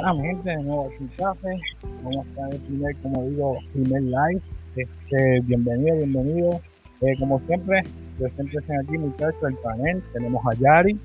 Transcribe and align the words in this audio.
Bueno, 0.00 0.14
mi 0.14 0.28
gente, 0.28 0.48
de 0.48 0.62
nuevo 0.62 0.86
aquí 0.88 1.06
café. 1.18 1.60
Vamos 2.02 2.24
a 2.24 2.28
estar 2.30 2.54
el 2.54 2.60
primer, 2.60 2.96
como 3.02 3.22
digo, 3.24 3.58
primer 3.74 4.02
live. 4.02 4.40
Este, 4.74 5.40
bienvenido, 5.42 5.94
bienvenido. 5.94 6.60
Eh, 7.02 7.18
como 7.18 7.38
siempre, 7.40 7.82
preséntense 8.18 8.76
aquí, 8.82 8.96
muchachos, 8.96 9.42
el 9.42 9.56
panel. 9.58 10.02
Tenemos 10.14 10.42
a 10.46 10.54
Yari, 10.54 10.98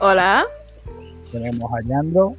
Hola. 0.00 0.44
tenemos 1.30 1.70
a 1.74 1.80
Yandro 1.86 2.34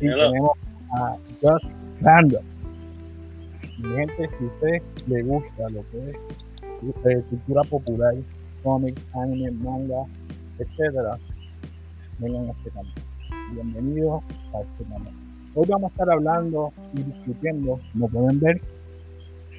y 0.00 0.06
Hello. 0.06 0.26
tenemos 0.26 0.58
a 0.98 1.12
Just 1.40 1.66
Random. 2.00 2.44
Mi 3.78 3.94
gente, 3.94 4.28
si 4.38 4.44
a 4.44 4.48
usted 4.48 4.82
le 5.06 5.22
gusta 5.22 5.70
lo 5.70 5.88
que 5.92 6.10
es 6.10 6.16
eh, 7.14 7.22
cultura 7.30 7.62
popular, 7.62 8.14
cómics, 8.64 9.00
anime, 9.14 9.52
manga, 9.52 10.02
etcétera, 10.58 11.16
vengan 12.18 12.48
a 12.48 12.50
este 12.50 12.70
canal. 12.70 13.07
Bienvenidos 13.52 14.22
a 14.54 14.60
este 14.60 14.84
canal. 14.84 15.12
Hoy 15.54 15.66
vamos 15.68 15.90
a 15.90 15.92
estar 15.92 16.10
hablando 16.10 16.72
y 16.94 17.02
discutiendo, 17.02 17.80
como 17.92 18.08
pueden 18.08 18.40
ver, 18.40 18.60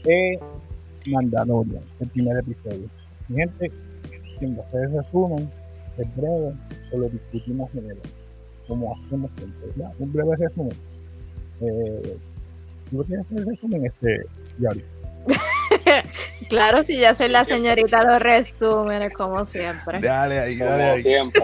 de 0.04 0.40
Mandalorian, 1.08 1.84
el 2.00 2.08
primer 2.10 2.38
episodio. 2.38 2.88
Mi 3.28 3.38
gente, 3.38 3.72
siendo 4.38 4.62
ustedes 4.62 4.92
resumen, 4.92 5.50
es 5.98 6.16
breve, 6.16 6.54
o 6.94 6.98
lo 6.98 7.10
discutimos 7.10 7.70
en 7.76 7.90
el 7.92 7.98
como 8.68 8.96
hacemos 8.96 9.32
siempre. 9.38 9.70
¿ya? 9.76 9.92
Un 9.98 10.14
breve 10.14 10.36
resumen. 10.38 10.78
Eh, 11.62 12.18
¿Tú 12.92 13.04
tienes 13.04 13.26
el 13.32 13.46
resumen, 13.46 13.86
este, 13.86 14.26
Yari? 14.60 14.86
Claro, 16.50 16.82
si 16.82 16.98
ya 16.98 17.14
soy 17.14 17.30
la 17.30 17.44
señorita 17.44 18.00
de 18.00 18.06
los 18.06 18.20
resúmenes, 18.20 19.14
como 19.14 19.46
siempre. 19.46 20.00
Dale 20.00 20.40
ahí, 20.40 20.56
dale 20.58 20.72
Como 20.84 20.94
ahí. 20.94 21.02
siempre. 21.04 21.44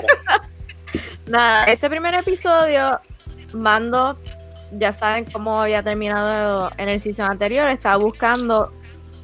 Nada, 1.27 1.63
este 1.65 1.89
primer 1.89 2.13
episodio, 2.13 2.99
Mando, 3.51 4.15
ya 4.71 4.93
saben 4.93 5.25
cómo 5.25 5.59
había 5.59 5.81
terminado 5.81 6.71
en 6.77 6.87
el 6.87 7.01
season 7.01 7.31
anterior, 7.31 7.67
estaba 7.67 7.97
buscando 7.97 8.71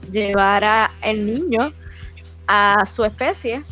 llevar 0.09 0.63
a 0.63 0.91
el 1.03 1.25
niño 1.25 1.71
a 2.47 2.85
su 2.87 3.05
especie. 3.05 3.63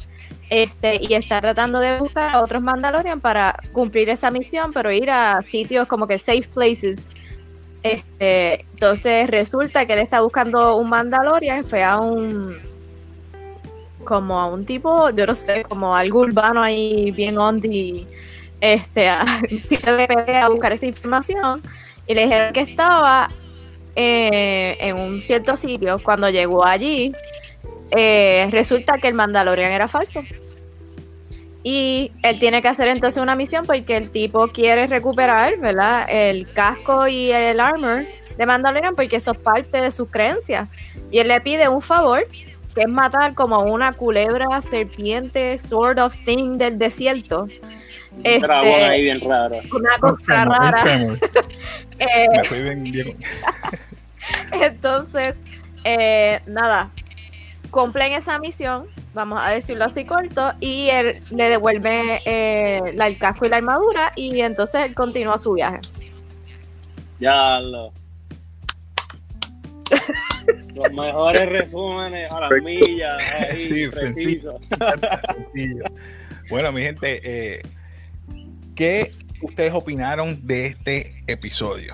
Este, 0.51 0.99
y 1.01 1.13
está 1.13 1.41
tratando 1.41 1.79
de 1.79 1.99
buscar 1.99 2.35
a 2.35 2.41
otros 2.41 2.61
Mandalorian 2.61 3.19
para 3.19 3.55
cumplir 3.71 4.09
esa 4.09 4.31
misión, 4.31 4.73
pero 4.73 4.91
ir 4.91 5.09
a 5.09 5.41
sitios 5.41 5.87
como 5.87 6.05
que 6.07 6.19
safe 6.19 6.49
places. 6.53 7.09
Este, 7.81 8.61
entonces 8.73 9.27
resulta 9.27 9.85
que 9.87 9.93
él 9.93 9.99
está 9.99 10.21
buscando 10.21 10.75
un 10.75 10.89
Mandalorian, 10.89 11.65
fue 11.65 11.83
a 11.83 11.99
un 11.99 12.57
como 14.03 14.39
a 14.39 14.47
un 14.47 14.65
tipo, 14.65 15.09
yo 15.11 15.25
no 15.25 15.35
sé, 15.35 15.63
como 15.63 15.95
algo 15.95 16.19
urbano 16.19 16.61
ahí 16.61 17.11
bien 17.11 17.37
ondi, 17.37 18.07
este, 18.61 19.09
a 19.09 20.49
buscar 20.49 20.73
esa 20.73 20.85
información 20.85 21.61
y 22.07 22.15
le 22.15 22.23
dijeron 22.23 22.53
que 22.53 22.61
estaba 22.61 23.29
eh, 23.95 24.77
en 24.79 24.95
un 24.95 25.21
cierto 25.21 25.55
sitio. 25.55 25.99
Cuando 26.03 26.29
llegó 26.29 26.65
allí, 26.65 27.11
eh, 27.91 28.47
resulta 28.51 28.97
que 28.97 29.07
el 29.07 29.13
Mandalorian 29.13 29.71
era 29.71 29.87
falso. 29.87 30.21
Y 31.61 32.11
él 32.23 32.39
tiene 32.39 32.61
que 32.61 32.67
hacer 32.67 32.87
entonces 32.87 33.21
una 33.21 33.35
misión 33.35 33.65
porque 33.65 33.97
el 33.97 34.09
tipo 34.09 34.47
quiere 34.47 34.87
recuperar, 34.87 35.57
¿verdad? 35.59 36.07
El 36.09 36.51
casco 36.51 37.07
y 37.07 37.31
el 37.31 37.59
armor 37.59 38.05
de 38.37 38.45
Mandalorian 38.45 38.95
porque 38.95 39.17
eso 39.17 39.33
es 39.33 39.37
parte 39.37 39.81
de 39.81 39.91
sus 39.91 40.09
creencias. 40.09 40.69
Y 41.11 41.19
él 41.19 41.27
le 41.27 41.41
pide 41.41 41.67
un 41.67 41.81
favor, 41.81 42.25
que 42.75 42.81
es 42.81 42.87
matar 42.87 43.33
como 43.33 43.59
una 43.63 43.93
culebra, 43.93 44.61
serpiente, 44.61 45.57
sort 45.57 45.99
of 45.99 46.15
thing 46.23 46.57
del 46.57 46.77
desierto. 46.77 47.47
Este, 48.23 48.51
ahí 48.51 49.03
bien 49.03 49.21
raro. 49.21 49.57
una 49.71 49.95
Un 49.95 49.99
cosa 49.99 50.43
un 50.43 50.49
rara. 50.49 50.83
Eh, 51.99 52.27
Me 52.31 52.43
fui 52.45 52.61
bien, 52.61 52.83
bien. 52.83 53.17
Entonces, 54.53 55.43
eh, 55.83 56.39
nada, 56.47 56.91
cumplen 57.71 58.13
esa 58.13 58.39
misión, 58.39 58.87
vamos 59.13 59.39
a 59.43 59.49
decirlo 59.49 59.85
así 59.85 60.05
corto, 60.05 60.53
y 60.61 60.89
él 60.89 61.21
le 61.29 61.49
devuelve 61.49 62.21
eh, 62.25 62.81
la- 62.95 63.07
el 63.07 63.17
casco 63.17 63.45
y 63.45 63.49
la 63.49 63.57
armadura, 63.57 64.11
y 64.15 64.39
entonces 64.41 64.81
él 64.85 64.93
continúa 64.95 65.37
su 65.37 65.53
viaje. 65.53 65.79
Ya 67.19 67.59
lo. 67.59 67.91
Los 70.83 70.93
mejores 70.93 71.49
resúmenes 71.49 72.31
a 72.31 72.39
las 72.39 72.51
millas, 72.63 73.21
ahí, 73.39 73.57
Sí, 73.57 73.87
preciso. 73.87 74.59
sencillo. 75.53 75.83
Bueno, 76.49 76.71
mi 76.71 76.81
gente, 76.81 77.19
eh, 77.23 77.61
¿qué 78.75 79.11
ustedes 79.41 79.73
opinaron 79.73 80.47
de 80.47 80.67
este 80.67 81.23
episodio? 81.27 81.93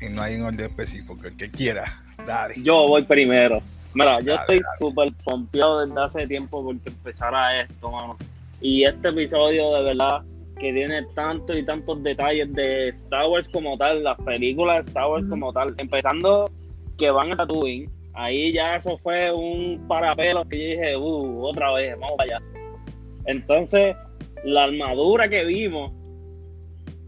Y 0.00 0.08
no 0.12 0.20
hay 0.22 0.34
un 0.34 0.42
orden 0.42 0.66
específico, 0.66 1.16
el 1.24 1.36
que 1.36 1.50
quiera. 1.50 2.02
Dale. 2.26 2.54
Yo 2.62 2.88
voy 2.88 3.04
primero. 3.04 3.62
Mira, 3.94 4.18
yo 4.20 4.34
Dale, 4.34 4.40
estoy 4.40 4.60
súper 4.80 5.12
pompeado 5.24 5.86
desde 5.86 6.00
hace 6.00 6.26
tiempo 6.26 6.64
porque 6.64 6.88
empezara 6.88 7.62
esto, 7.62 7.90
mano. 7.90 8.16
Y 8.60 8.84
este 8.84 9.08
episodio, 9.08 9.74
de 9.74 9.82
verdad, 9.84 10.22
que 10.58 10.72
tiene 10.72 11.04
tantos 11.14 11.56
y 11.56 11.64
tantos 11.64 12.02
detalles 12.02 12.52
de 12.52 12.88
Star 12.88 13.26
Wars 13.26 13.48
como 13.48 13.76
tal, 13.78 14.02
las 14.02 14.18
películas 14.18 14.76
de 14.76 14.90
Star 14.90 15.08
Wars 15.08 15.26
como 15.26 15.52
tal. 15.52 15.74
Empezando 15.78 16.50
que 17.02 17.10
van 17.10 17.32
a 17.32 17.36
Tatooine. 17.36 17.90
Ahí 18.14 18.52
ya 18.52 18.76
eso 18.76 18.96
fue 18.98 19.32
un 19.32 19.84
parapelo 19.88 20.44
que 20.48 20.58
yo 20.58 20.64
dije, 20.70 20.96
uh, 20.96 21.44
otra 21.44 21.72
vez, 21.72 21.98
vamos 21.98 22.16
para 22.16 22.36
allá. 22.36 22.46
Entonces, 23.26 23.96
la 24.44 24.64
armadura 24.64 25.28
que 25.28 25.44
vimos 25.44 25.92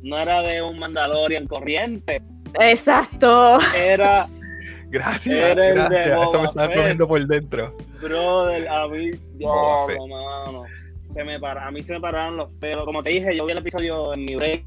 no 0.02 0.18
era 0.18 0.42
de 0.42 0.62
un 0.62 0.78
Mandalorian 0.78 1.46
corriente, 1.46 2.22
Exacto. 2.58 3.58
era 3.76 4.26
Gracias, 4.90 5.56
de 5.56 5.70
gracias. 5.70 6.06
Eso 6.06 6.24
Boba 6.24 6.38
me 6.38 6.44
está 6.46 6.74
comiendo 6.74 7.08
por 7.08 7.26
dentro. 7.26 7.76
Brother, 8.00 8.68
a 8.68 8.88
mí, 8.88 9.10
Boba 9.40 9.86
diablo, 9.88 10.06
mano. 10.06 10.64
Se 11.08 11.24
me 11.24 11.38
para, 11.40 11.66
a 11.66 11.70
mí 11.70 11.82
se 11.82 11.94
me 11.94 12.00
pararon 12.00 12.36
los 12.36 12.50
pelos. 12.60 12.84
Como 12.84 13.02
te 13.02 13.10
dije, 13.10 13.36
yo 13.36 13.44
vi 13.46 13.52
el 13.52 13.58
episodio 13.58 14.14
en 14.14 14.24
mi 14.24 14.34
break 14.36 14.64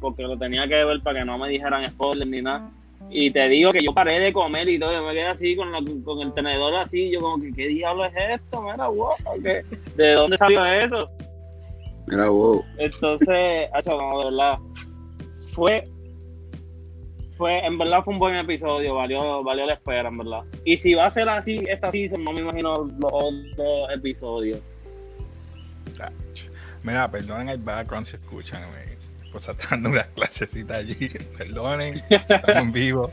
porque 0.00 0.22
lo 0.22 0.38
tenía 0.38 0.66
que 0.68 0.84
ver 0.84 1.02
para 1.02 1.20
que 1.20 1.24
no 1.24 1.38
me 1.38 1.48
dijeran 1.48 1.86
spoilers 1.90 2.30
ni 2.30 2.42
nada. 2.42 2.70
Y 3.10 3.30
te 3.30 3.48
digo 3.48 3.70
que 3.70 3.82
yo 3.82 3.92
paré 3.94 4.20
de 4.20 4.32
comer 4.32 4.68
y 4.68 4.78
todo, 4.78 4.92
yo 4.92 5.02
me 5.02 5.12
quedé 5.12 5.26
así 5.26 5.56
con, 5.56 5.72
la- 5.72 5.82
con 6.04 6.20
el 6.20 6.32
tenedor 6.34 6.74
así, 6.76 7.10
yo 7.10 7.20
como 7.20 7.42
que, 7.42 7.52
¿qué 7.52 7.68
diablo 7.68 8.04
es 8.04 8.12
esto? 8.16 8.62
Mira, 8.62 8.86
wow, 8.88 9.12
¿qué? 9.42 9.64
¿de 9.96 10.12
dónde 10.12 10.36
salió 10.36 10.64
eso? 10.64 11.08
Mira, 12.06 12.28
wow. 12.28 12.62
Entonces, 12.78 13.68
eso, 13.78 13.96
no, 13.98 14.18
de 14.18 14.24
verdad, 14.26 14.58
fue, 15.54 15.88
fue, 17.36 17.64
en 17.64 17.78
verdad 17.78 18.02
fue 18.04 18.12
un 18.14 18.20
buen 18.20 18.34
episodio, 18.36 18.94
valió, 18.96 19.42
valió 19.42 19.64
la 19.66 19.74
espera, 19.74 20.08
en 20.08 20.18
verdad. 20.18 20.42
Y 20.64 20.76
si 20.76 20.92
va 20.94 21.06
a 21.06 21.10
ser 21.10 21.28
así 21.28 21.64
esta 21.68 21.90
season, 21.90 22.22
no 22.24 22.32
me 22.32 22.40
imagino 22.42 22.84
los 22.98 23.10
otros 23.12 23.90
episodios. 23.94 24.60
Mira, 26.82 27.10
perdonen 27.10 27.48
el 27.48 27.58
background 27.58 28.06
si 28.06 28.16
escuchan. 28.16 28.62
me- 28.62 28.97
Esposa 29.38 29.52
está 29.60 29.68
dando 29.70 29.90
unas 29.90 30.06
clasecitas 30.08 30.76
allí. 30.78 31.08
Perdonen, 31.36 32.02
estamos 32.10 32.48
en 32.48 32.72
vivo. 32.72 33.12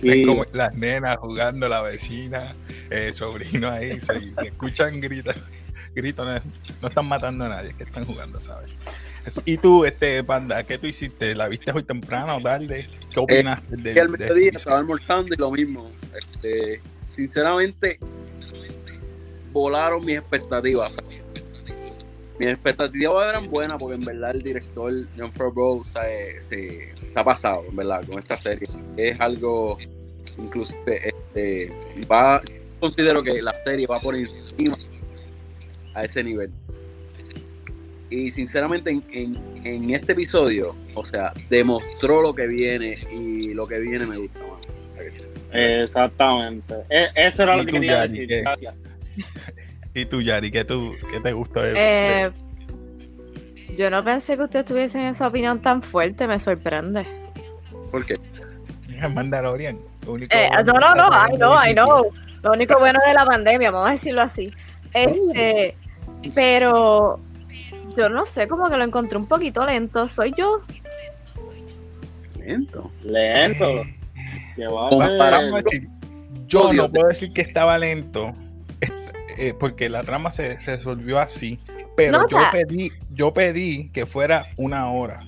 Tengo 0.00 0.44
las 0.52 0.74
nenas 0.74 1.16
jugando, 1.18 1.68
la 1.68 1.82
vecina, 1.82 2.54
el 2.90 3.14
sobrino 3.14 3.70
ahí. 3.70 4.00
Si 4.00 4.32
escuchan 4.46 5.00
gritos, 5.00 5.36
gritos, 5.94 6.26
no, 6.26 6.52
no 6.82 6.88
están 6.88 7.06
matando 7.06 7.44
a 7.44 7.48
nadie, 7.48 7.70
es 7.70 7.76
que 7.76 7.84
están 7.84 8.04
jugando, 8.04 8.38
¿sabes? 8.38 8.70
Eso- 9.24 9.42
Y 9.46 9.56
tú, 9.56 9.84
este 9.84 10.22
Panda, 10.24 10.62
¿qué 10.64 10.76
tú 10.78 10.86
hiciste? 10.86 11.34
¿La 11.34 11.48
viste 11.48 11.72
hoy 11.72 11.82
temprano 11.82 12.36
o 12.36 12.42
tarde? 12.42 12.88
¿Qué 13.12 13.20
opinaste 13.20 13.76
de, 13.76 13.92
Y 13.94 13.98
al 13.98 14.10
de 14.12 14.18
mediodía 14.18 14.50
estaba 14.54 14.78
almorzando 14.78 15.34
y 15.34 15.36
lo 15.38 15.50
mismo. 15.50 15.90
Este, 16.14 16.80
sinceramente, 17.10 17.98
volaron 19.52 20.04
mis 20.04 20.16
expectativas. 20.16 20.96
Mis 22.38 22.48
expectativas 22.48 23.28
eran 23.28 23.48
buenas 23.48 23.78
porque 23.78 23.94
en 23.94 24.04
verdad 24.04 24.32
el 24.32 24.42
director 24.42 24.92
John 25.16 25.32
Favreau 25.32 25.84
se, 25.84 26.40
se 26.40 26.90
está 27.04 27.22
pasado, 27.24 27.64
en 27.68 27.76
verdad, 27.76 28.04
con 28.06 28.18
esta 28.18 28.36
serie. 28.36 28.66
Es 28.96 29.20
algo, 29.20 29.78
inclusive, 30.36 31.08
este, 31.08 31.72
va, 32.10 32.42
considero 32.80 33.22
que 33.22 33.40
la 33.40 33.54
serie 33.54 33.86
va 33.86 34.00
por 34.00 34.16
encima 34.16 34.76
a 35.94 36.04
ese 36.04 36.24
nivel. 36.24 36.50
Y 38.10 38.30
sinceramente 38.30 38.90
en, 38.90 39.04
en- 39.12 39.38
en 39.66 39.90
este 39.90 40.12
episodio, 40.12 40.74
o 40.94 41.02
sea, 41.04 41.32
demostró 41.48 42.20
lo 42.20 42.34
que 42.34 42.46
viene 42.48 42.98
y 43.12 43.54
lo 43.54 43.66
que 43.66 43.78
viene 43.78 44.06
me 44.06 44.18
gusta 44.18 44.40
más. 44.40 44.60
Exactamente. 45.52 46.74
E- 46.90 47.08
eso 47.14 47.44
era 47.44 47.54
¿Y 47.54 47.58
lo 47.60 47.64
que 47.66 47.72
quería 47.72 47.92
Yanni, 48.06 48.08
decir. 48.18 48.28
qué? 48.28 48.40
Gracias. 48.42 48.74
¿Y 49.94 50.04
tú, 50.06 50.20
Yari, 50.20 50.50
qué, 50.50 50.64
tú, 50.64 50.94
qué 51.10 51.20
te 51.20 51.32
gustó? 51.32 51.60
de- 51.62 51.72
Eh, 51.76 52.30
yo 53.76 53.90
no 53.90 54.02
pensé 54.04 54.36
que 54.36 54.42
ustedes 54.42 54.64
tuviesen 54.64 55.02
esa 55.02 55.26
opinión 55.28 55.60
tan 55.60 55.82
fuerte, 55.82 56.26
me 56.26 56.38
sorprende. 56.40 57.06
Porque 57.90 58.14
de 58.88 59.08
Mandalorian? 59.08 59.78
Lo 60.06 60.12
único 60.14 60.34
Eh, 60.36 60.48
bueno 60.52 60.72
no, 60.80 60.94
no, 60.94 61.10
no, 61.10 61.28
I 61.28 61.36
know, 61.36 61.54
I 61.64 61.72
know. 61.74 62.04
Lo 62.42 62.52
único 62.52 62.78
bueno 62.78 62.98
de 63.06 63.14
la 63.14 63.24
pandemia, 63.24 63.70
vamos 63.70 63.88
a 63.88 63.92
decirlo 63.92 64.20
así. 64.22 64.52
Este, 64.92 65.74
pero 66.34 67.18
yo 67.96 68.08
no 68.08 68.26
sé, 68.26 68.46
como 68.48 68.68
que 68.68 68.76
lo 68.76 68.84
encontré 68.84 69.16
un 69.16 69.26
poquito 69.26 69.64
lento. 69.64 70.06
Soy 70.08 70.34
yo. 70.36 70.60
Lento. 72.38 72.90
Lento. 73.02 73.82
Es 74.56 75.64
decir, 75.64 75.88
yo 76.46 76.72
no 76.72 76.90
puedo 76.90 77.08
decir 77.08 77.32
que 77.32 77.40
estaba 77.40 77.78
lento, 77.78 78.34
eh, 79.38 79.54
porque 79.58 79.88
la 79.88 80.02
trama 80.02 80.30
se 80.30 80.56
resolvió 80.60 81.18
así, 81.18 81.58
pero 81.96 82.12
No, 82.12 82.28
yo 82.28 82.36
ta- 82.38 82.50
pedí, 82.50 82.92
yo 83.10 83.32
pedí 83.34 83.88
que 83.90 84.06
fuera 84.06 84.46
una 84.56 84.88
hora. 84.90 85.20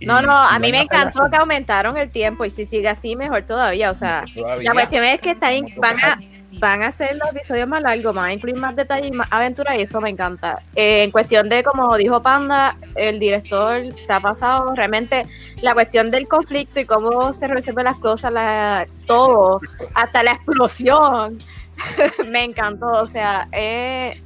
No, 0.00 0.20
no, 0.20 0.32
a 0.34 0.58
mí 0.58 0.72
me 0.72 0.80
encantó 0.80 1.30
que 1.30 1.36
aumentaron 1.36 1.96
el 1.96 2.10
tiempo 2.10 2.44
y 2.44 2.50
si 2.50 2.64
sigue 2.66 2.88
así, 2.88 3.14
mejor 3.14 3.42
todavía. 3.46 3.88
O 3.90 3.94
sea, 3.94 4.24
todavía, 4.34 4.68
la 4.70 4.74
cuestión 4.74 5.04
es 5.04 5.20
que 5.20 5.30
está 5.30 5.52
in- 5.52 5.72
van, 5.76 5.96
a. 6.00 6.18
van 6.58 6.82
a 6.82 6.88
hacer 6.88 7.16
los 7.16 7.30
episodios 7.30 7.66
más 7.68 7.82
largos, 7.82 8.14
van 8.14 8.26
a 8.26 8.32
incluir 8.32 8.56
más 8.56 8.76
detalles 8.76 9.08
y 9.08 9.12
más 9.12 9.28
aventuras 9.30 9.76
y 9.76 9.82
eso 9.82 10.00
me 10.00 10.10
encanta. 10.10 10.62
Eh, 10.74 11.04
en 11.04 11.10
cuestión 11.10 11.48
de, 11.48 11.62
como 11.62 11.96
dijo 11.96 12.22
Panda, 12.22 12.76
el 12.94 13.18
director 13.18 13.82
se 13.98 14.12
ha 14.12 14.20
pasado 14.20 14.74
realmente 14.74 15.26
la 15.60 15.74
cuestión 15.74 16.10
del 16.10 16.28
conflicto 16.28 16.80
y 16.80 16.84
cómo 16.84 17.32
se 17.32 17.48
resuelven 17.48 17.84
las 17.84 17.98
cosas, 17.98 18.88
todo, 19.06 19.60
hasta 19.94 20.22
la 20.22 20.32
explosión. 20.32 21.42
me 22.30 22.44
encantó, 22.44 22.86
o 22.86 23.06
sea, 23.06 23.48
eh, 23.52 24.20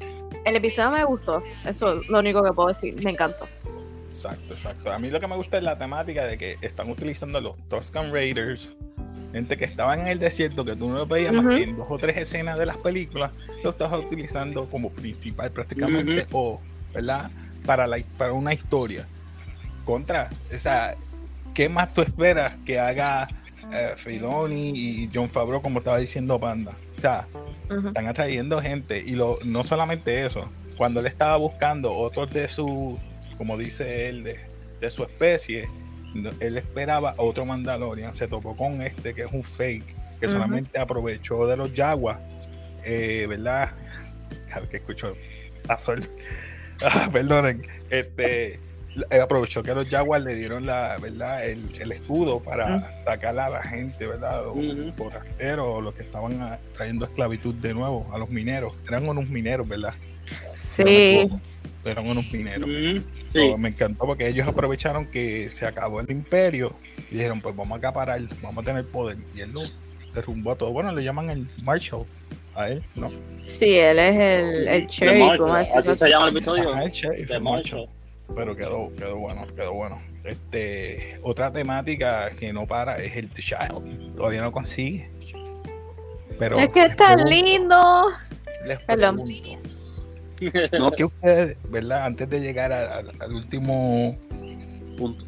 el 0.44 0.56
episodio 0.56 0.90
me 0.90 1.04
gustó, 1.04 1.42
eso 1.64 2.00
es 2.00 2.08
lo 2.08 2.18
único 2.18 2.42
que 2.42 2.52
puedo 2.52 2.68
decir, 2.68 3.00
me 3.02 3.10
encantó. 3.10 3.46
Exacto, 4.08 4.54
exacto. 4.54 4.92
A 4.92 4.98
mí 4.98 5.10
lo 5.10 5.20
que 5.20 5.26
me 5.26 5.36
gusta 5.36 5.58
es 5.58 5.62
la 5.62 5.76
temática 5.76 6.24
de 6.24 6.38
que 6.38 6.56
están 6.62 6.88
utilizando 6.90 7.40
los 7.40 7.58
Tuscan 7.68 8.12
Raiders, 8.12 8.74
gente 9.32 9.56
que 9.56 9.64
estaban 9.64 10.00
en 10.00 10.06
el 10.08 10.18
desierto, 10.18 10.64
que 10.64 10.76
tú 10.76 10.88
no 10.88 10.98
lo 10.98 11.06
veías 11.06 11.32
más 11.32 11.46
que 11.54 11.64
en 11.64 11.76
dos 11.76 11.86
o 11.88 11.98
tres 11.98 12.16
escenas 12.16 12.58
de 12.58 12.66
las 12.66 12.76
películas, 12.78 13.32
lo 13.62 13.70
estás 13.70 13.92
utilizando 13.92 14.68
como 14.70 14.90
principal 14.90 15.50
prácticamente, 15.50 16.26
o, 16.32 16.60
¿verdad? 16.94 17.30
Para, 17.64 17.86
la, 17.86 18.02
para 18.16 18.32
una 18.32 18.54
historia. 18.54 19.06
Contra, 19.84 20.30
o 20.54 20.58
sea, 20.58 20.96
¿qué 21.54 21.68
más 21.68 21.92
tú 21.92 22.02
esperas 22.02 22.54
que 22.64 22.78
haga 22.78 23.28
eh, 23.72 23.92
Filoni 23.96 24.70
y 24.70 25.10
John 25.12 25.28
Favreau, 25.28 25.62
como 25.62 25.78
estaba 25.78 25.98
diciendo 25.98 26.40
Panda? 26.40 26.76
O 26.96 27.00
sea, 27.00 27.28
están 27.86 28.06
atrayendo 28.06 28.60
gente 28.60 29.02
y 29.04 29.12
lo, 29.12 29.38
no 29.44 29.64
solamente 29.64 30.24
eso, 30.24 30.48
cuando 30.76 31.00
él 31.00 31.06
estaba 31.06 31.36
buscando 31.36 31.92
otros 31.92 32.32
de 32.32 32.48
su, 32.48 32.98
como 33.38 33.56
dice 33.56 34.08
él, 34.08 34.24
de, 34.24 34.40
de 34.80 34.90
su 34.90 35.02
especie, 35.02 35.68
él 36.40 36.56
esperaba 36.58 37.14
otro 37.18 37.44
Mandalorian, 37.44 38.14
se 38.14 38.28
topó 38.28 38.56
con 38.56 38.82
este 38.82 39.14
que 39.14 39.22
es 39.22 39.32
un 39.32 39.42
fake, 39.44 39.94
que 40.20 40.28
solamente 40.28 40.78
aprovechó 40.78 41.46
de 41.46 41.56
los 41.56 41.70
Jaguars, 41.74 42.20
eh, 42.84 43.26
¿verdad? 43.28 43.72
A 44.52 44.60
ver 44.60 44.68
que 44.68 44.76
escucho. 44.78 45.14
Ah, 46.84 47.08
perdonen, 47.10 47.66
este 47.88 48.60
eh, 49.10 49.20
aprovechó 49.20 49.62
que 49.62 49.74
los 49.74 49.88
Jaguars 49.88 50.24
le 50.24 50.34
dieron 50.34 50.66
la, 50.66 50.98
¿verdad? 50.98 51.44
El, 51.46 51.70
el 51.80 51.92
escudo 51.92 52.40
para 52.40 52.76
Ujú. 52.76 52.84
sacar 53.04 53.38
a 53.38 53.48
la 53.48 53.62
gente, 53.62 54.06
¿verdad? 54.06 54.46
O, 54.46 54.54
forasteros 54.96 55.66
o 55.66 55.80
los 55.80 55.94
que 55.94 56.02
estaban 56.02 56.40
ah, 56.40 56.58
trayendo 56.74 57.04
esclavitud 57.04 57.54
de 57.54 57.74
nuevo 57.74 58.06
a 58.12 58.18
los 58.18 58.30
mineros. 58.30 58.74
Eran 58.86 59.08
unos 59.08 59.28
mineros, 59.28 59.68
¿verdad? 59.68 59.94
No 59.94 60.54
Sí. 60.54 61.28
Eran 61.84 62.06
unos 62.06 62.30
mineros. 62.32 62.68
Sí. 63.40 63.54
Me 63.58 63.68
encantó 63.70 64.06
porque 64.06 64.28
ellos 64.28 64.46
aprovecharon 64.48 65.06
que 65.06 65.48
se 65.50 65.66
acabó 65.66 66.00
el 66.00 66.10
imperio 66.10 66.74
y 67.10 67.16
dijeron, 67.16 67.40
pues 67.40 67.54
vamos 67.56 67.76
a 67.76 67.78
acaparar, 67.78 68.20
vamos 68.42 68.62
a 68.62 68.66
tener 68.66 68.86
poder. 68.86 69.16
Y 69.34 69.40
él 69.40 69.52
lo 69.52 69.60
derrumbó 70.14 70.52
a 70.52 70.56
todo. 70.56 70.72
Bueno, 70.72 70.92
le 70.92 71.02
llaman 71.04 71.30
el 71.30 71.48
Marshall 71.62 72.06
a 72.54 72.68
él, 72.70 72.82
¿no? 72.94 73.10
sí, 73.42 73.74
él 73.74 73.98
es 73.98 74.16
el, 74.18 74.68
el 74.68 74.82
es- 74.84 75.68
Así 75.76 75.94
se 75.96 76.08
llama 76.08 76.24
el 76.26 76.30
episodio. 76.30 76.74
El 76.74 76.90
sheriff, 76.90 77.30
el 77.30 77.40
Marshall. 77.42 77.80
Marshal. 77.82 77.88
Pero 78.34 78.56
quedó, 78.56 78.90
quedó 78.96 79.16
bueno, 79.18 79.46
quedó 79.54 79.74
bueno. 79.74 80.00
Este, 80.24 81.20
otra 81.22 81.52
temática 81.52 82.30
que 82.30 82.52
no 82.52 82.66
para 82.66 82.98
es 82.98 83.14
el 83.14 83.32
Child. 83.32 84.16
Todavía 84.16 84.40
no 84.40 84.50
consigue. 84.50 85.08
Pero 86.38 86.58
Es 86.58 86.70
que 86.70 86.84
está 86.86 87.14
pregunto- 87.14 87.30
lindo. 87.30 88.02
Les 88.66 88.80
Perdón. 88.80 89.16
pregunto, 89.16 89.68
No, 90.78 90.90
que 90.96 91.04
ustedes, 91.04 91.56
¿verdad? 91.70 92.04
Antes 92.06 92.28
de 92.28 92.40
llegar 92.40 92.72
a- 92.72 92.96
a- 92.96 93.02
al 93.20 93.32
último 93.34 94.16
Punto. 94.96 95.24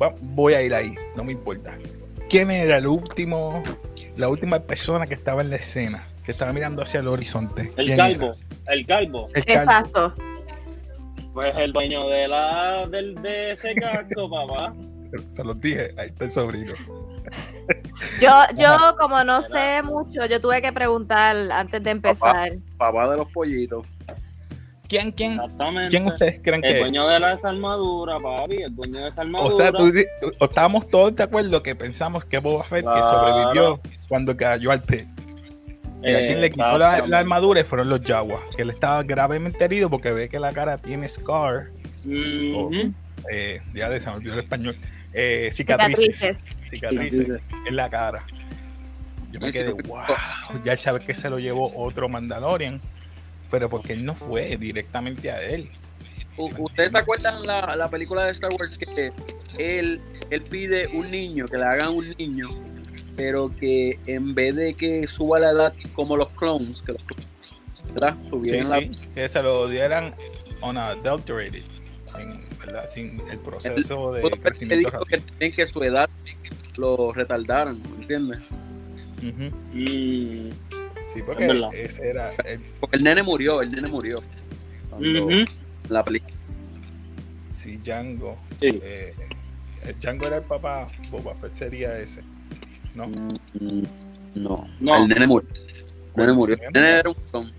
va- 0.00 0.14
voy 0.20 0.54
a 0.54 0.62
ir 0.62 0.74
ahí, 0.74 0.94
no 1.16 1.24
me 1.24 1.32
importa. 1.32 1.76
¿Quién 2.28 2.50
era 2.50 2.78
el 2.78 2.86
último, 2.86 3.62
la 4.16 4.28
última 4.28 4.58
persona 4.60 5.06
que 5.06 5.14
estaba 5.14 5.42
en 5.42 5.50
la 5.50 5.56
escena, 5.56 6.06
que 6.24 6.32
estaba 6.32 6.52
mirando 6.52 6.82
hacia 6.82 7.00
el 7.00 7.08
horizonte? 7.08 7.72
El 7.76 7.86
¿Quién 7.86 7.96
calvo. 7.96 8.24
era? 8.66 8.72
El 8.74 8.86
calvo. 8.86 9.28
El 9.34 9.44
calvo. 9.44 9.60
Exacto. 9.62 10.14
Pues 11.32 11.56
el 11.58 11.72
dueño 11.72 12.08
de 12.08 12.28
la 12.28 12.86
del 12.90 13.14
de 13.22 13.52
ese 13.52 13.74
casco, 13.74 14.28
papá. 14.48 14.74
Se 15.30 15.44
los 15.44 15.60
dije, 15.60 15.90
ahí 15.98 16.06
está 16.08 16.24
el 16.24 16.32
sobrino. 16.32 16.72
Yo, 18.20 18.30
yo 18.56 18.96
como 18.98 19.22
no 19.24 19.40
sé 19.42 19.82
mucho, 19.82 20.26
yo 20.26 20.40
tuve 20.40 20.60
que 20.60 20.72
preguntar 20.72 21.36
antes 21.52 21.82
de 21.82 21.90
empezar. 21.90 22.52
Papá 22.76 23.08
de 23.10 23.16
los 23.18 23.30
pollitos. 23.32 23.86
¿Quién, 24.88 25.10
quién, 25.12 25.32
Exactamente. 25.32 25.90
quién 25.90 26.06
ustedes 26.06 26.40
creen 26.42 26.64
El 26.64 26.70
que 26.70 26.76
es? 26.76 26.80
dueño 26.80 27.08
de 27.08 27.20
la 27.20 27.32
esa 27.32 27.48
armadura, 27.48 28.20
papi. 28.20 28.62
El 28.62 28.74
dueño 28.74 29.02
de 29.02 29.08
esa 29.08 29.22
armadura. 29.22 29.54
O 29.54 29.56
sea, 29.56 29.72
tú 29.72 29.92
estábamos 30.40 30.88
todos 30.88 31.14
de 31.16 31.22
acuerdo 31.24 31.62
que 31.62 31.74
pensamos 31.74 32.24
que 32.24 32.38
Boba 32.38 32.62
Fett 32.64 32.84
que 32.84 33.02
sobrevivió 33.02 33.80
cuando 34.08 34.36
cayó 34.36 34.70
al 34.70 34.82
pit. 34.82 35.06
Y 36.02 36.12
a 36.14 36.18
quien 36.18 36.40
le 36.40 36.50
quitó 36.50 36.78
la, 36.78 37.04
la 37.06 37.18
armadura 37.18 37.64
fueron 37.64 37.88
los 37.88 38.00
Jaguars, 38.02 38.44
que 38.54 38.62
él 38.62 38.70
estaba 38.70 39.02
gravemente 39.02 39.64
herido 39.64 39.90
porque 39.90 40.12
ve 40.12 40.28
que 40.28 40.38
la 40.38 40.52
cara 40.52 40.78
tiene 40.78 41.08
scar. 41.08 41.70
Eh, 43.32 43.60
ya 43.74 43.88
le 43.88 44.00
se 44.00 44.08
me 44.10 44.16
olvidó 44.16 44.34
el 44.34 44.40
español. 44.40 44.76
Eh, 45.12 45.50
cicatrices. 45.52 46.38
Cicatrices. 46.68 47.26
Cicatrices 47.26 47.40
en 47.66 47.76
la 47.76 47.88
cara. 47.90 48.24
Yo 49.32 49.40
me 49.40 49.50
quedé, 49.50 49.72
wow. 49.72 50.02
Ya 50.62 50.72
él 50.72 50.78
sabe 50.78 51.00
que 51.00 51.14
se 51.14 51.28
lo 51.28 51.38
llevó 51.38 51.72
otro 51.76 52.08
Mandalorian, 52.08 52.80
pero 53.50 53.68
porque 53.68 53.92
él 53.92 54.04
no 54.04 54.14
fue 54.14 54.56
directamente 54.56 55.30
a 55.30 55.42
él. 55.42 55.68
¿Ustedes 56.36 56.92
se 56.92 56.98
acuerdan 56.98 57.46
la, 57.46 57.74
la 57.76 57.88
película 57.88 58.24
de 58.24 58.32
Star 58.32 58.50
Wars 58.58 58.76
que 58.76 59.12
él, 59.58 60.00
él 60.30 60.42
pide 60.42 60.86
un 60.88 61.10
niño, 61.10 61.46
que 61.46 61.56
le 61.56 61.64
hagan 61.64 61.94
un 61.94 62.14
niño, 62.18 62.50
pero 63.16 63.54
que 63.56 63.98
en 64.06 64.34
vez 64.34 64.54
de 64.54 64.74
que 64.74 65.06
suba 65.06 65.38
la 65.38 65.50
edad 65.50 65.74
como 65.94 66.16
los 66.16 66.28
clones, 66.30 66.82
que 66.82 66.92
los 66.92 67.02
clones, 67.04 67.26
¿verdad? 67.94 68.16
Sí, 68.22 68.28
Subieran 68.28 68.68
la 68.68 68.78
sí, 68.80 68.90
que 69.14 69.28
se 69.28 69.42
lo 69.42 69.68
dieran 69.68 70.14
unadulterated, 70.62 71.62
en, 72.18 72.44
¿verdad? 72.58 72.86
Sin 72.88 73.20
el 73.30 73.38
proceso 73.38 74.12
de 74.12 74.20
Pudo 74.20 74.34
haber 74.34 74.40
crecimiento 74.40 74.90
pedido 74.90 75.04
que, 75.06 75.16
rápido. 75.16 75.30
también 75.30 75.52
que 75.52 75.66
su 75.66 75.82
edad 75.82 76.10
lo 76.76 77.12
retardaran, 77.12 77.82
¿entiendes? 77.98 78.40
Mm, 79.22 80.50
Sí, 81.06 81.22
porque 81.24 81.46
ese 81.74 82.08
era 82.08 82.30
el- 82.44 82.60
Porque 82.80 82.96
el 82.96 83.04
nene 83.04 83.22
murió, 83.22 83.62
el 83.62 83.70
nene 83.70 83.88
murió. 83.88 84.16
Cuando 84.90 85.26
ujú. 85.26 85.44
la 85.88 86.04
película. 86.04 86.34
sí, 87.50 87.78
Django. 87.78 88.36
Sí. 88.60 88.80
eh, 88.82 89.14
Django 90.00 90.26
era 90.26 90.36
el 90.38 90.42
papá, 90.44 90.88
Boba 91.10 91.34
Fett 91.36 91.54
sería 91.54 91.98
ese. 91.98 92.22
¿No? 92.94 93.06
Mm, 93.08 93.82
No, 94.34 94.68
No. 94.80 94.96
el 95.02 95.08
nene 95.08 95.26
murió. 95.26 95.48
El 95.52 96.20
nene 96.20 96.32
murió. 96.32 96.56
El 96.60 96.72
nene 96.72 96.88
era 96.98 97.08
un 97.10 97.14
clon. 97.30 97.52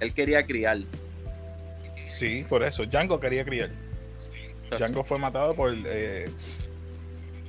Él 0.00 0.12
quería 0.14 0.44
criar. 0.46 0.78
Sí, 2.08 2.44
por 2.48 2.62
eso. 2.62 2.84
Django 2.86 3.18
quería 3.18 3.44
criar. 3.44 3.70
Django 4.70 5.02
fue 5.02 5.18
matado 5.18 5.54
por 5.54 5.74
eh, 5.86 6.30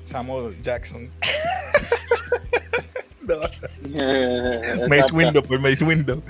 Samuel 0.03 0.55
Jackson. 0.63 1.09
no, 3.37 4.01
Eh, 4.01 4.85
Mace. 4.87 5.13
Window, 5.13 5.43
por 5.43 5.59
Mace 5.59 5.83
Window. 5.83 6.21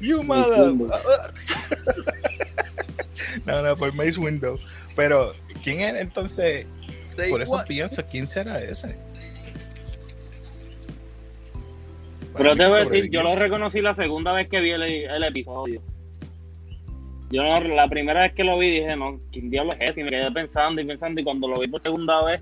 you 0.00 0.22
mother. 0.22 0.72
No, 3.46 3.62
no, 3.62 3.76
por 3.76 3.94
Mace 3.94 4.18
Window. 4.18 4.58
Pero, 4.96 5.34
¿quién 5.62 5.80
era 5.80 6.00
entonces? 6.00 6.66
Say 7.06 7.30
Por 7.30 7.42
eso 7.42 7.52
what? 7.52 7.66
pienso, 7.66 8.02
¿quién 8.10 8.26
será 8.26 8.60
ese? 8.62 8.96
Pero 12.36 12.56
te 12.56 12.66
voy 12.66 12.78
a 12.80 12.84
decir, 12.84 13.10
yo 13.10 13.22
lo 13.22 13.34
reconocí 13.34 13.80
la 13.80 13.94
segunda 13.94 14.32
vez 14.32 14.48
que 14.48 14.60
vi 14.60 14.70
el, 14.70 14.82
el 14.82 15.24
episodio. 15.24 15.82
Yo 17.30 17.42
no- 17.42 17.60
la 17.60 17.88
primera 17.88 18.22
vez 18.22 18.32
que 18.34 18.44
lo 18.44 18.58
vi 18.58 18.70
dije, 18.70 18.96
no, 18.96 19.20
¿quién 19.32 19.50
diablo 19.50 19.74
es 19.74 19.90
ese? 19.90 20.00
Y 20.00 20.04
me 20.04 20.10
quedé 20.10 20.30
pensando 20.32 20.80
y 20.80 20.84
pensando 20.84 21.20
y 21.20 21.24
cuando 21.24 21.48
lo 21.48 21.60
vi 21.60 21.68
por 21.68 21.80
segunda 21.80 22.24
vez, 22.24 22.40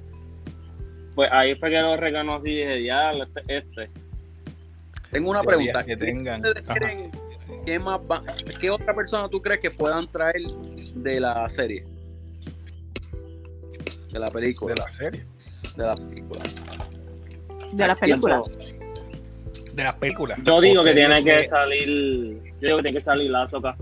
pues 1.19 1.31
ahí 1.33 1.57
fue 1.57 1.69
que 1.71 1.81
lo 1.81 1.97
reconocí 1.97 2.49
y 2.51 2.57
dije, 2.59 2.85
ya, 2.85 3.11
este, 3.11 3.43
este. 3.49 3.91
Tengo 5.11 5.31
una 5.31 5.43
pregunta. 5.43 5.83
que 5.85 5.97
tengan. 5.97 6.45
¿Ustedes 6.47 6.63
Ajá. 6.69 6.75
creen 6.79 7.11
qué 7.67 7.77
más 7.81 7.99
va- 8.09 8.23
qué 8.61 8.71
otra 8.71 8.95
persona 8.95 9.29
tú 9.29 9.43
crees 9.43 9.59
que 9.59 9.69
puedan 9.73 10.07
traer 10.07 10.43
de 10.95 11.19
la 11.19 11.49
serie? 11.49 11.83
De 14.13 14.19
la 14.21 14.31
película. 14.31 14.73
De 14.75 14.81
la 14.81 14.91
serie. 14.93 15.25
De 15.77 15.85
la 15.87 15.97
película. 15.97 16.41
De 17.73 17.87
la 17.89 17.97
película. 17.97 18.43
De 19.73 19.83
la 19.83 19.97
película. 19.99 20.37
Yo 20.45 20.61
digo 20.61 20.85
que 20.85 20.95
tiene 20.95 21.25
que 21.25 21.33
de- 21.33 21.45
salir, 21.47 21.87
yo 22.61 22.61
digo 22.61 22.77
que 22.77 22.83
tiene 22.85 22.93
que 22.99 23.01
salir 23.05 23.29
la 23.33 23.45
soca. 23.49 23.77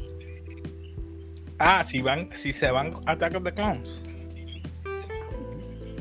Ah, 1.58 1.84
si 1.84 2.00
van, 2.00 2.30
si 2.34 2.54
se 2.54 2.70
van 2.70 2.94
a 3.04 3.12
Attack 3.12 3.36
of 3.36 3.42
the 3.44 3.52
Clones. 3.52 4.02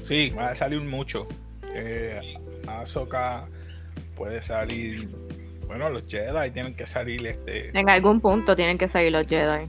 Sí, 0.07 0.29
va 0.37 0.49
a 0.49 0.55
salir 0.55 0.81
mucho. 0.81 1.27
Eh, 1.73 2.35
Ahsoka 2.67 3.47
puede 4.15 4.41
salir. 4.43 5.09
Bueno, 5.67 5.89
los 5.89 6.07
Jedi 6.07 6.51
tienen 6.51 6.75
que 6.75 6.85
salir 6.85 7.25
este. 7.25 7.77
En 7.77 7.89
algún 7.89 8.21
punto 8.21 8.55
tienen 8.55 8.77
que 8.77 8.87
salir 8.87 9.11
los 9.11 9.25
Jedi. 9.25 9.65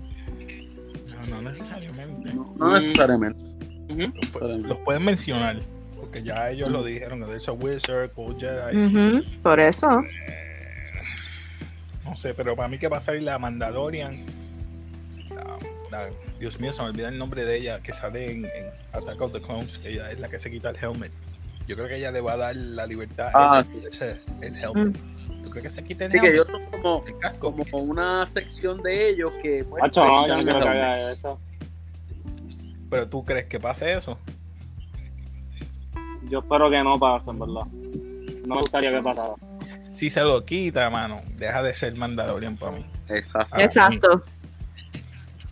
No, 1.08 1.40
no 1.40 1.50
necesariamente. 1.50 2.34
No, 2.34 2.54
no 2.58 2.72
necesariamente. 2.74 3.42
Los, 3.88 4.32
pu- 4.32 4.62
los 4.66 4.76
pueden 4.78 5.04
mencionar. 5.04 5.56
Porque 5.98 6.22
ya 6.22 6.50
ellos 6.50 6.70
lo 6.70 6.84
dijeron, 6.84 7.20
que 7.20 7.26
there's 7.26 7.48
a 7.48 7.52
wizard, 7.52 8.10
called 8.14 8.36
Jedi. 8.38 9.22
Por 9.42 9.58
eso. 9.58 10.02
No 12.04 12.14
sé, 12.16 12.34
pero 12.34 12.54
para 12.54 12.68
mí 12.68 12.78
que 12.78 12.88
va 12.88 12.98
a 12.98 13.00
salir 13.00 13.22
la 13.22 13.38
Mandalorian. 13.38 14.24
La- 15.90 16.10
Dios 16.38 16.58
mío, 16.60 16.70
se 16.70 16.82
me 16.82 16.88
olvida 16.88 17.08
el 17.08 17.18
nombre 17.18 17.44
de 17.44 17.56
ella 17.58 17.80
que 17.80 17.92
sale 17.94 18.30
en, 18.32 18.44
en 18.46 18.66
Attack 18.92 19.20
of 19.20 19.32
the 19.32 19.40
Clones. 19.40 19.78
que 19.78 19.90
Ella 19.90 20.10
es 20.10 20.18
la 20.18 20.28
que 20.28 20.38
se 20.38 20.50
quita 20.50 20.70
el 20.70 20.76
helmet. 20.76 21.12
Yo 21.66 21.74
creo 21.76 21.88
que 21.88 21.96
ella 21.96 22.10
le 22.12 22.20
va 22.20 22.34
a 22.34 22.36
dar 22.36 22.56
la 22.56 22.86
libertad 22.86 23.28
a 23.34 23.58
Ah, 23.58 23.60
ella 23.60 23.68
de 23.68 23.74
quitarse 23.78 24.20
el 24.40 24.56
helmet. 24.56 24.98
¿Tú 25.42 25.50
crees 25.50 25.62
que 25.64 25.70
se 25.70 25.84
quite 25.84 26.04
el 26.06 26.10
que 26.12 26.16
helmet? 26.18 26.32
ellos 26.34 26.50
son 26.50 26.62
como, 26.70 27.00
El 27.06 27.18
casco. 27.18 27.54
como 27.54 27.78
una 27.78 28.24
sección 28.26 28.82
de 28.82 29.08
ellos 29.10 29.32
que 29.42 29.64
pues, 29.68 29.82
Hacho, 29.82 30.00
se 30.02 30.06
no, 30.06 30.26
yo 30.28 30.42
no 30.42 30.60
que 30.60 31.12
eso. 31.12 31.40
Pero 32.90 33.08
tú 33.08 33.24
crees 33.24 33.46
que 33.46 33.58
pase 33.58 33.92
eso. 33.94 34.18
Yo 36.28 36.40
espero 36.40 36.70
que 36.70 36.82
no 36.82 36.98
pase, 36.98 37.30
en 37.30 37.38
verdad. 37.38 37.66
No 38.46 38.54
me 38.56 38.60
gustaría 38.60 38.90
que 38.90 39.02
pasara. 39.02 39.34
Si 39.92 40.10
se 40.10 40.20
lo 40.22 40.44
quita, 40.44 40.90
mano, 40.90 41.22
deja 41.36 41.62
de 41.62 41.72
ser 41.74 41.94
Mandalorian 41.96 42.56
para 42.56 42.72
mí. 42.72 42.86
Exacto. 43.08 43.54
Ahora 43.54 43.64
Exacto. 43.64 44.24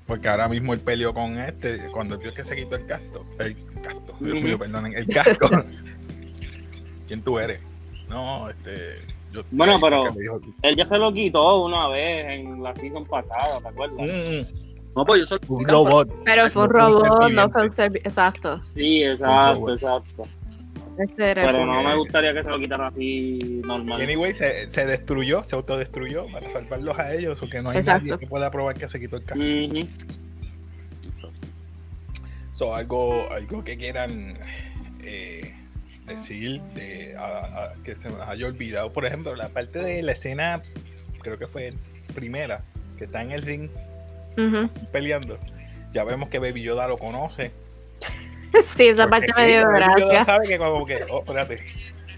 Porque 0.06 0.28
ahora 0.28 0.48
mismo 0.48 0.74
él 0.74 0.80
peleó 0.80 1.14
con 1.14 1.38
este, 1.38 1.90
cuando 1.90 2.18
vio 2.18 2.34
que 2.34 2.44
se 2.44 2.54
quitó 2.54 2.76
el 2.76 2.86
casco, 2.86 3.24
el 3.38 3.56
casco, 3.82 4.16
Dios 4.20 4.34
Ujú. 4.36 4.44
mío, 4.46 4.58
perdonen, 4.58 4.94
el 4.94 5.06
casco. 5.06 5.48
¿Quién 7.08 7.22
tú 7.22 7.38
eres? 7.38 7.60
No, 8.08 8.48
este. 8.50 8.98
Yo, 9.32 9.42
Bueno, 9.50 9.78
pero- 9.80 10.14
Él 10.62 10.76
ya 10.76 10.84
se 10.84 10.96
lo 10.98 11.12
quitó 11.12 11.64
una 11.64 11.88
vez 11.88 12.26
en 12.28 12.62
la 12.62 12.74
season 12.74 13.04
pasada, 13.04 13.58
¿te 13.60 13.68
acuerdas? 13.68 13.96
"Mm, 13.98 14.64
No, 14.94 15.04
pues 15.04 15.20
yo 15.22 15.26
soy 15.26 15.38
un 15.48 15.66
robot. 15.66 16.08
Pero 16.24 16.48
fue 16.50 16.62
un 16.64 16.70
robot, 16.70 17.30
no 17.32 17.50
fue 17.50 17.62
un 17.64 17.70
servi- 17.70 17.96
Exacto. 18.04 18.62
Sí, 18.70 19.02
exacto, 19.02 19.72
exacto. 19.72 20.28
Pero 21.16 21.64
no 21.66 21.82
me 21.82 21.94
gustaría 21.96 22.32
que 22.32 22.42
se 22.44 22.50
lo 22.50 22.58
quitaran 22.58 22.86
así 22.86 23.38
normal. 23.64 24.00
Anyway, 24.00 24.32
se, 24.34 24.70
se 24.70 24.86
destruyó, 24.86 25.42
se 25.44 25.56
autodestruyó 25.56 26.26
para 26.32 26.48
salvarlos 26.50 26.98
a 26.98 27.12
ellos, 27.14 27.42
o 27.42 27.48
que 27.48 27.60
no 27.62 27.70
hay 27.70 27.78
Exacto. 27.78 28.04
nadie 28.06 28.18
que 28.18 28.26
pueda 28.26 28.50
probar 28.50 28.76
que 28.78 28.88
se 28.88 29.00
quitó 29.00 29.16
el 29.16 29.24
casco. 29.24 29.42
So, 32.52 32.74
algo, 32.74 33.30
algo 33.32 33.64
que 33.64 33.76
quieran 33.76 34.34
eh, 35.02 35.54
decir 36.06 36.60
de, 36.74 37.16
a- 37.18 37.22
a- 37.72 37.82
que 37.82 37.96
se 37.96 38.10
me 38.10 38.16
haya 38.22 38.46
olvidado. 38.46 38.92
Por 38.92 39.04
ejemplo, 39.04 39.34
la 39.34 39.48
parte 39.48 39.80
de 39.80 40.02
la 40.02 40.12
escena, 40.12 40.62
creo 41.20 41.36
que 41.36 41.48
fue 41.48 41.74
primera, 42.14 42.62
que 42.96 43.04
está 43.06 43.22
en 43.22 43.32
el 43.32 43.42
ring 43.42 43.70
peleando. 44.92 45.38
Ya 45.92 46.04
vemos 46.04 46.28
que 46.28 46.38
Baby 46.38 46.62
Yoda 46.62 46.86
lo 46.86 46.96
conoce. 46.98 47.50
Sí, 48.64 48.86
esa 48.88 49.08
Porque 49.08 49.26
parte 49.28 49.32
sí, 49.34 49.40
me 49.40 49.46
dio 49.48 49.68
gracia. 49.70 50.24
sabe 50.24 50.46
que 50.48 50.58
como 50.58 50.86
que, 50.86 51.04
oh, 51.10 51.20
espérate. 51.20 51.60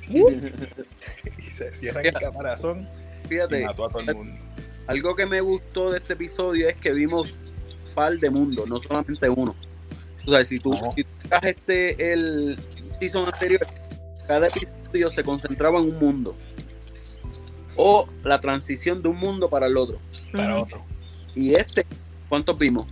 Y 0.08 1.42
se 1.50 1.72
cierra 1.74 2.00
el 2.02 2.12
caparazón 2.12 2.88
y 3.24 3.28
Fíjate, 3.28 3.64
mató 3.64 3.86
a 3.86 3.88
todo 3.88 4.00
el 4.00 4.14
mundo. 4.14 4.34
algo 4.86 5.16
que 5.16 5.26
me 5.26 5.40
gustó 5.40 5.90
de 5.90 5.98
este 5.98 6.12
episodio 6.14 6.68
es 6.68 6.76
que 6.76 6.92
vimos 6.92 7.32
un 7.32 7.94
par 7.94 8.12
de 8.18 8.30
mundos, 8.30 8.68
no 8.68 8.78
solamente 8.78 9.28
uno. 9.28 9.54
O 10.26 10.30
sea, 10.30 10.44
si 10.44 10.58
tú, 10.58 10.70
No. 10.70 10.92
si 10.94 11.04
tú 11.04 11.10
este 11.42 12.12
el 12.12 12.58
season 12.88 13.26
anterior, 13.26 13.60
cada 14.28 14.46
episodio 14.48 15.10
se 15.10 15.24
concentraba 15.24 15.78
en 15.80 15.90
un 15.90 15.98
mundo. 15.98 16.36
O 17.76 18.08
la 18.22 18.40
transición 18.40 19.02
de 19.02 19.08
un 19.08 19.16
mundo 19.18 19.50
para 19.50 19.66
el 19.66 19.76
otro. 19.76 19.98
Para 20.32 20.56
otro. 20.58 20.82
Y 21.34 21.54
este, 21.54 21.84
¿cuántos 22.28 22.56
vimos? 22.58 22.86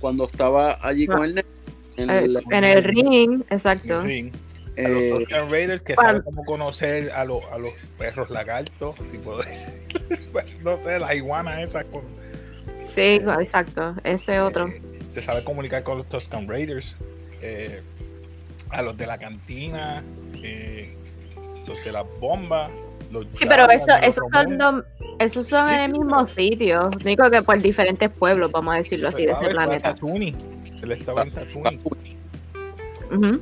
Cuando 0.00 0.24
estaba 0.24 0.78
allí 0.80 1.06
con 1.06 1.22
el 1.24 1.34
nene, 1.34 1.48
en 1.96 2.10
Eh, 2.10 2.18
el- 2.24 2.42
En 2.50 2.64
el 2.64 2.84
ring, 2.84 3.42
exacto. 3.50 4.00
En 4.00 4.00
el 4.00 4.06
ring. 4.06 4.32
A 4.78 4.88
los 4.88 5.02
eh, 5.30 5.50
Raiders 5.50 5.82
que 5.82 5.94
saben 5.94 6.22
cómo 6.22 6.44
conocer 6.44 7.10
a, 7.10 7.24
los- 7.26 7.44
a 7.52 7.58
los 7.58 7.72
perros 7.98 8.30
lagartos, 8.30 8.94
si 9.10 9.18
puedo 9.18 9.42
decir. 9.42 9.74
No 10.62 10.80
sé, 10.80 10.98
las 10.98 11.14
iguanas 11.14 11.58
esas 11.60 11.84
con, 11.86 12.02
Sí, 12.78 13.20
exacto. 13.38 13.94
Ese 14.04 14.40
otro. 14.40 14.68
Eh, 14.68 14.80
se 15.10 15.20
sabe 15.20 15.44
comunicar 15.44 15.82
con 15.82 15.98
los 15.98 16.08
Tuscan 16.08 16.48
Raiders. 16.48 16.96
eh, 17.42 17.82
a 18.70 18.80
los 18.82 18.96
de 18.96 19.06
la 19.06 19.18
cantina. 19.18 20.02
eh, 20.42 20.96
los 21.66 21.84
de 21.84 21.92
la 21.92 22.02
bomba. 22.02 22.70
Los 23.10 23.26
Sí, 23.30 23.44
pero 23.46 23.68
eso, 23.70 23.94
esos 24.02 24.24
otro 24.26 24.48
son, 24.48 24.58
los- 24.58 24.84
esos 25.18 25.46
son 25.46 25.68
Sí, 25.68 25.74
en 25.74 25.80
el 25.82 25.92
sí, 25.92 25.98
mismo 25.98 26.26
sitio. 26.26 26.90
Único 27.04 27.30
que 27.30 27.42
por 27.42 27.60
diferentes 27.60 28.08
pueblos, 28.10 28.50
vamos 28.50 28.74
a 28.74 28.78
decirlo 28.78 29.08
así, 29.08 29.26
de 29.26 29.32
ese 29.32 29.48
planeta. 29.48 29.94
Tatooine. 29.94 30.34
Él 30.82 30.92
estaba 30.92 31.22
en 31.22 31.32
Tatooine. 31.32 31.80
Ujú. 33.10 33.40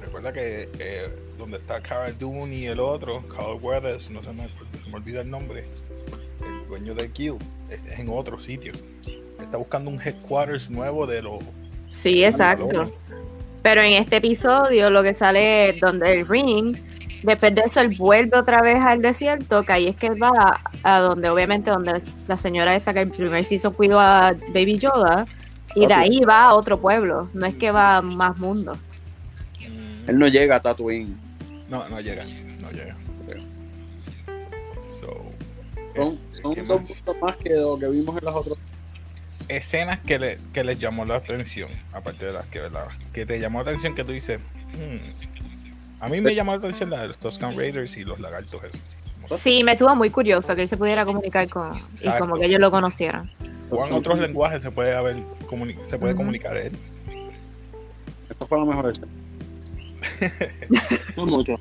Recuerda 0.00 0.32
que 0.32 0.68
eh, 0.78 1.08
donde 1.38 1.58
está 1.58 1.80
Cara 1.80 2.12
Dune 2.12 2.54
y 2.54 2.66
el 2.66 2.80
otro, 2.80 3.22
Carl 3.28 3.58
Weathers, 3.60 4.10
no 4.10 4.22
se 4.22 4.32
me, 4.32 4.48
se 4.78 4.88
me 4.88 4.96
olvida 4.96 5.22
el 5.22 5.30
nombre, 5.30 5.64
el 6.44 6.68
dueño 6.68 6.94
del 6.94 7.12
Guild, 7.12 7.42
este 7.68 7.92
es 7.92 7.98
en 7.98 8.08
otro 8.08 8.38
sitio. 8.38 8.72
Está 9.40 9.56
buscando 9.56 9.90
un 9.90 10.00
headquarters 10.00 10.70
nuevo 10.70 11.06
de 11.06 11.22
los. 11.22 11.40
Sí, 11.86 12.24
exacto. 12.24 12.92
Pero 13.62 13.82
en 13.82 13.92
este 13.92 14.16
episodio 14.16 14.90
lo 14.90 15.02
que 15.02 15.12
sale 15.12 15.70
es 15.70 15.80
donde 15.80 16.20
el 16.20 16.28
ring, 16.28 16.76
después 17.22 17.54
de 17.54 17.62
eso 17.62 17.80
él 17.80 17.96
vuelve 17.96 18.36
otra 18.38 18.62
vez 18.62 18.78
al 18.80 19.00
desierto, 19.02 19.62
que 19.64 19.72
ahí 19.72 19.86
es 19.88 19.96
que 19.96 20.08
él 20.08 20.22
va 20.22 20.60
a 20.82 20.98
donde 21.00 21.28
obviamente 21.28 21.70
donde 21.70 22.02
la 22.28 22.36
señora 22.36 22.74
esta 22.76 22.92
que 22.92 23.00
el 23.00 23.10
primer 23.10 23.44
season 23.44 23.72
cuidó 23.74 24.00
a 24.00 24.32
Baby 24.54 24.78
Yoda, 24.78 25.26
y 25.74 25.86
de 25.86 25.94
ahí 25.94 26.20
va 26.20 26.44
a 26.44 26.54
otro 26.54 26.78
pueblo, 26.80 27.28
no 27.32 27.46
es 27.46 27.54
que 27.54 27.70
va 27.70 27.96
a 27.98 28.02
más 28.02 28.36
mundo. 28.36 28.76
Mm, 29.60 30.10
él 30.10 30.18
no 30.18 30.28
llega 30.28 30.56
a 30.56 30.60
Tatooine. 30.60 31.16
no, 31.68 31.88
no 31.88 32.00
llega. 32.00 32.24
No 32.60 32.70
llega. 32.70 32.96
So, 35.00 35.30
Son, 35.96 36.12
eh, 36.14 36.18
son 36.42 36.54
¿qué 36.54 36.62
dos 36.62 36.80
más? 36.80 36.88
puntos 37.02 37.16
más 37.22 37.36
que 37.38 37.50
lo 37.50 37.78
que 37.78 37.88
vimos 37.88 38.16
en 38.18 38.24
las 38.24 38.34
otras. 38.34 38.58
escenas 39.48 39.98
que, 40.00 40.18
le, 40.18 40.38
que 40.52 40.62
les 40.64 40.78
llamó 40.78 41.04
la 41.04 41.16
atención, 41.16 41.70
aparte 41.92 42.26
de 42.26 42.32
las 42.32 42.46
que, 42.46 42.60
¿verdad? 42.60 42.88
Que 43.12 43.26
te 43.26 43.38
llamó 43.40 43.58
la 43.62 43.70
atención 43.70 43.94
que 43.94 44.04
tú 44.04 44.12
dices, 44.12 44.38
"Hmm". 44.72 45.51
A 46.02 46.08
mí 46.08 46.20
me 46.20 46.34
llamó 46.34 46.52
la 46.52 46.58
atención 46.58 46.90
la 46.90 47.00
de 47.02 47.08
los 47.08 47.18
Tuscan 47.18 47.56
Raiders 47.56 47.96
y 47.96 48.04
los 48.04 48.18
lagartos 48.20 48.60
esos. 48.64 49.40
Sí, 49.40 49.62
me 49.62 49.72
estuvo 49.72 49.94
muy 49.94 50.10
curioso 50.10 50.54
que 50.56 50.62
él 50.62 50.68
se 50.68 50.76
pudiera 50.76 51.04
comunicar 51.04 51.48
con, 51.48 51.76
y 51.76 51.78
Exacto. 51.96 52.18
como 52.26 52.36
que 52.38 52.46
ellos 52.46 52.58
lo 52.60 52.70
conocieran. 52.70 53.30
O 53.70 53.86
en 53.86 53.94
otros 53.94 54.18
lenguajes 54.18 54.60
se 54.62 54.70
puede 54.70 54.94
haber 54.94 55.16
comuni- 55.46 55.82
se 55.84 55.96
puede 55.98 56.14
comunicar 56.16 56.56
él. 56.56 56.72
Esta 58.28 58.46
fue 58.46 58.58
la 58.58 58.64
mejor 58.64 58.90
escena. 58.90 59.08
No 61.16 61.26
mucho. 61.26 61.58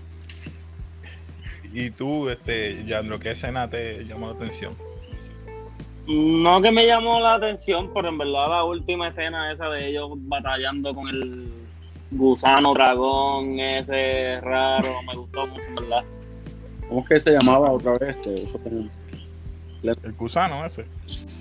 Y 1.74 1.92
tú, 1.92 2.28
este, 2.30 2.84
Yandro, 2.86 3.20
¿qué 3.20 3.32
escena 3.32 3.70
te 3.70 4.04
llamó 4.06 4.28
la 4.28 4.34
atención? 4.34 4.76
No 6.08 6.62
que 6.62 6.72
me 6.72 6.86
llamó 6.86 7.20
la 7.22 7.36
atención, 7.36 7.92
pero 7.94 8.10
en 8.10 8.18
verdad 8.18 8.50
la 8.50 8.64
última 8.64 9.08
escena 9.08 9.52
esa 9.52 9.70
de 9.70 9.88
ellos 9.88 10.10
batallando 10.16 10.94
con 10.96 11.08
el 11.08 11.48
gusano 12.12 12.74
dragón 12.74 13.60
ese 13.60 14.40
raro, 14.42 14.88
me 15.08 15.16
gustó 15.16 15.48
mucho, 15.48 15.62
verdad. 15.80 16.04
¿Cómo 16.88 17.02
es 17.02 17.08
que 17.08 17.20
se 17.20 17.32
llamaba 17.32 17.72
otra 17.72 17.94
vez? 17.94 18.16
Este, 18.18 18.44
eso 18.44 18.60
tenía- 18.60 18.90
El 19.84 20.14
gusano 20.14 20.64
ese. 20.64 20.86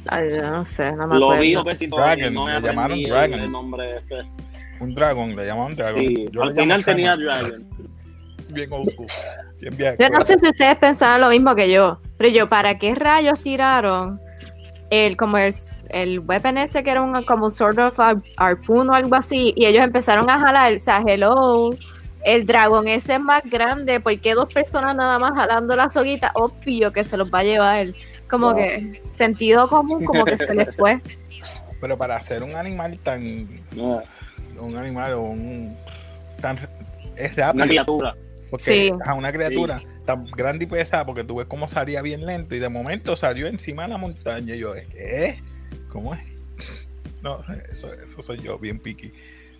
Ay, 0.08 0.30
yo 0.34 0.50
no 0.50 0.64
sé, 0.64 0.92
no 0.92 1.06
me 1.06 1.18
Lo 1.18 1.30
vi 1.38 1.52
acuerdo. 1.54 1.70
pesito 1.70 1.96
Dragon, 1.96 2.32
no 2.32 2.46
me 2.46 2.54
le 2.54 2.60
llamaron 2.66 3.02
Dragon. 3.02 3.40
el 3.40 3.52
nombre 3.52 3.98
ese. 3.98 4.22
Un 4.80 4.94
dragón, 4.94 5.36
le 5.36 5.44
llamaban 5.46 5.76
dragón. 5.76 6.00
Sí, 6.00 6.26
Yo 6.32 6.42
al 6.44 6.54
final 6.54 6.82
tenía 6.84 7.16
Dragon. 7.16 7.48
Dragon. 7.50 7.68
Bien 8.48 8.72
old 8.72 8.90
school. 8.90 9.06
Bien 9.60 9.76
viejo. 9.76 9.96
Yo 9.98 10.08
no 10.08 10.24
sé 10.24 10.38
si 10.38 10.46
ustedes 10.46 10.76
pensaban 10.76 11.20
lo 11.20 11.28
mismo 11.28 11.54
que 11.54 11.70
yo, 11.70 12.00
pero 12.16 12.30
yo, 12.30 12.48
¿para 12.48 12.78
qué 12.78 12.94
rayos 12.94 13.38
tiraron 13.40 14.18
el 14.90 15.16
como 15.16 15.38
el, 15.38 15.54
el 15.90 16.18
weapon 16.20 16.58
ese 16.58 16.82
que 16.82 16.90
era 16.90 17.00
un 17.02 17.22
como 17.24 17.46
un 17.46 17.52
sort 17.52 17.78
of 17.78 17.98
har- 17.98 18.22
harpoon 18.36 18.90
o 18.90 18.92
algo 18.94 19.14
así? 19.14 19.52
Y 19.56 19.64
ellos 19.66 19.82
empezaron 19.84 20.28
a 20.28 20.38
jalar, 20.38 20.74
o 20.74 20.78
sea, 20.78 21.02
hello, 21.06 21.70
el 22.24 22.44
dragón 22.46 22.86
ese 22.88 23.14
es 23.14 23.20
más 23.20 23.42
grande, 23.44 24.00
¿por 24.00 24.18
qué 24.20 24.34
dos 24.34 24.52
personas 24.52 24.94
nada 24.96 25.18
más 25.18 25.32
jalando 25.34 25.74
la 25.76 25.88
soguita? 25.90 26.32
Obvio 26.34 26.92
que 26.92 27.04
se 27.04 27.16
los 27.16 27.32
va 27.32 27.38
a 27.40 27.44
llevar. 27.44 27.86
Como 28.28 28.48
Wow. 28.48 28.56
que 28.56 29.00
sentido 29.04 29.68
común, 29.68 30.04
como 30.04 30.24
que 30.24 30.36
se 30.36 30.54
les 30.54 30.76
fue. 30.76 31.00
Pero 31.80 31.96
para 31.96 32.16
hacer 32.16 32.42
un 32.42 32.54
animal 32.54 32.98
tan. 32.98 33.24
Un 34.58 34.76
animal 34.76 35.14
o 35.14 35.22
un. 35.22 35.76
tan. 36.40 36.58
Es 37.16 37.32
Una 37.36 37.46
rápido. 37.46 37.66
criatura. 37.66 38.14
Porque 38.50 38.64
Sí. 38.64 38.92
a 39.04 39.14
una 39.14 39.32
criatura 39.32 39.80
tan 40.04 40.24
grande 40.26 40.64
y 40.64 40.68
pesada 40.68 41.06
porque 41.06 41.24
tú 41.24 41.36
ves 41.36 41.46
cómo 41.46 41.68
salía 41.68 42.02
bien 42.02 42.26
lento 42.26 42.54
y 42.54 42.58
de 42.58 42.68
momento 42.68 43.16
salió 43.16 43.46
encima 43.46 43.82
de 43.84 43.88
la 43.88 43.98
montaña. 43.98 44.54
Y 44.54 44.58
yo, 44.58 44.74
¿qué? 44.74 45.40
¿Cómo 45.88 46.14
es? 46.14 46.20
No, 47.22 47.38
eso, 47.70 47.92
eso 47.92 48.22
soy 48.22 48.40
yo, 48.40 48.58
bien 48.58 48.78
piqui. 48.78 49.12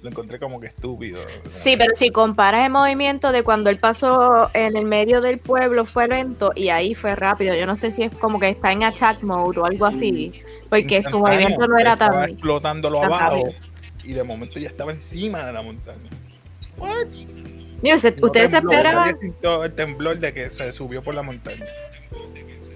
Lo 0.03 0.09
encontré 0.09 0.39
como 0.39 0.61
que 0.61 0.69
estúpido. 0.69 1.21
Sí, 1.47 1.75
pero 1.77 1.95
si 1.95 2.11
comparas 2.11 2.65
el 2.65 2.73
movimiento 2.73 3.33
de 3.33 3.43
cuando 3.43 3.69
él 3.69 3.79
pasó 3.79 4.51
en 4.55 4.77
el 4.77 4.87
medio 4.87 5.21
del 5.21 5.39
pueblo 5.39 5.85
fue 5.85 6.09
lento 6.09 6.53
y 6.57 6.71
ahí 6.71 6.95
fue 6.95 7.15
rápido. 7.17 7.55
Yo 7.55 7.67
no 7.67 7.75
sé 7.75 7.91
si 7.91 8.05
es 8.05 8.13
como 8.13 8.41
que 8.41 8.49
está 8.49 8.73
en 8.73 8.83
attack 8.83 9.23
mode 9.23 9.61
o 9.61 9.67
algo 9.67 9.85
así, 9.85 10.33
porque 10.71 11.03
su 11.11 11.19
movimiento 11.19 11.67
no 11.67 11.79
era 11.79 11.99
tan... 11.99 12.31
explotándolo 12.31 13.03
tan 13.03 13.13
abajo 13.13 13.45
rápido. 13.45 13.53
y 14.05 14.13
de 14.15 14.25
momento 14.25 14.59
ya 14.59 14.69
estaba 14.69 14.91
encima 14.91 15.45
de 15.45 15.53
la 15.53 15.61
montaña. 15.61 16.09
Yo 17.83 17.99
sé, 17.99 18.15
No 18.19 18.27
ustedes 18.27 18.51
se 18.51 18.57
tembló, 18.59 18.73
esperaban, 18.73 19.19
el 19.65 19.73
temblor 19.75 20.19
de 20.19 20.33
que 20.35 20.51
se 20.51 20.73
subió 20.73 21.03
por 21.03 21.15
la 21.15 21.23
montaña. 21.23 21.65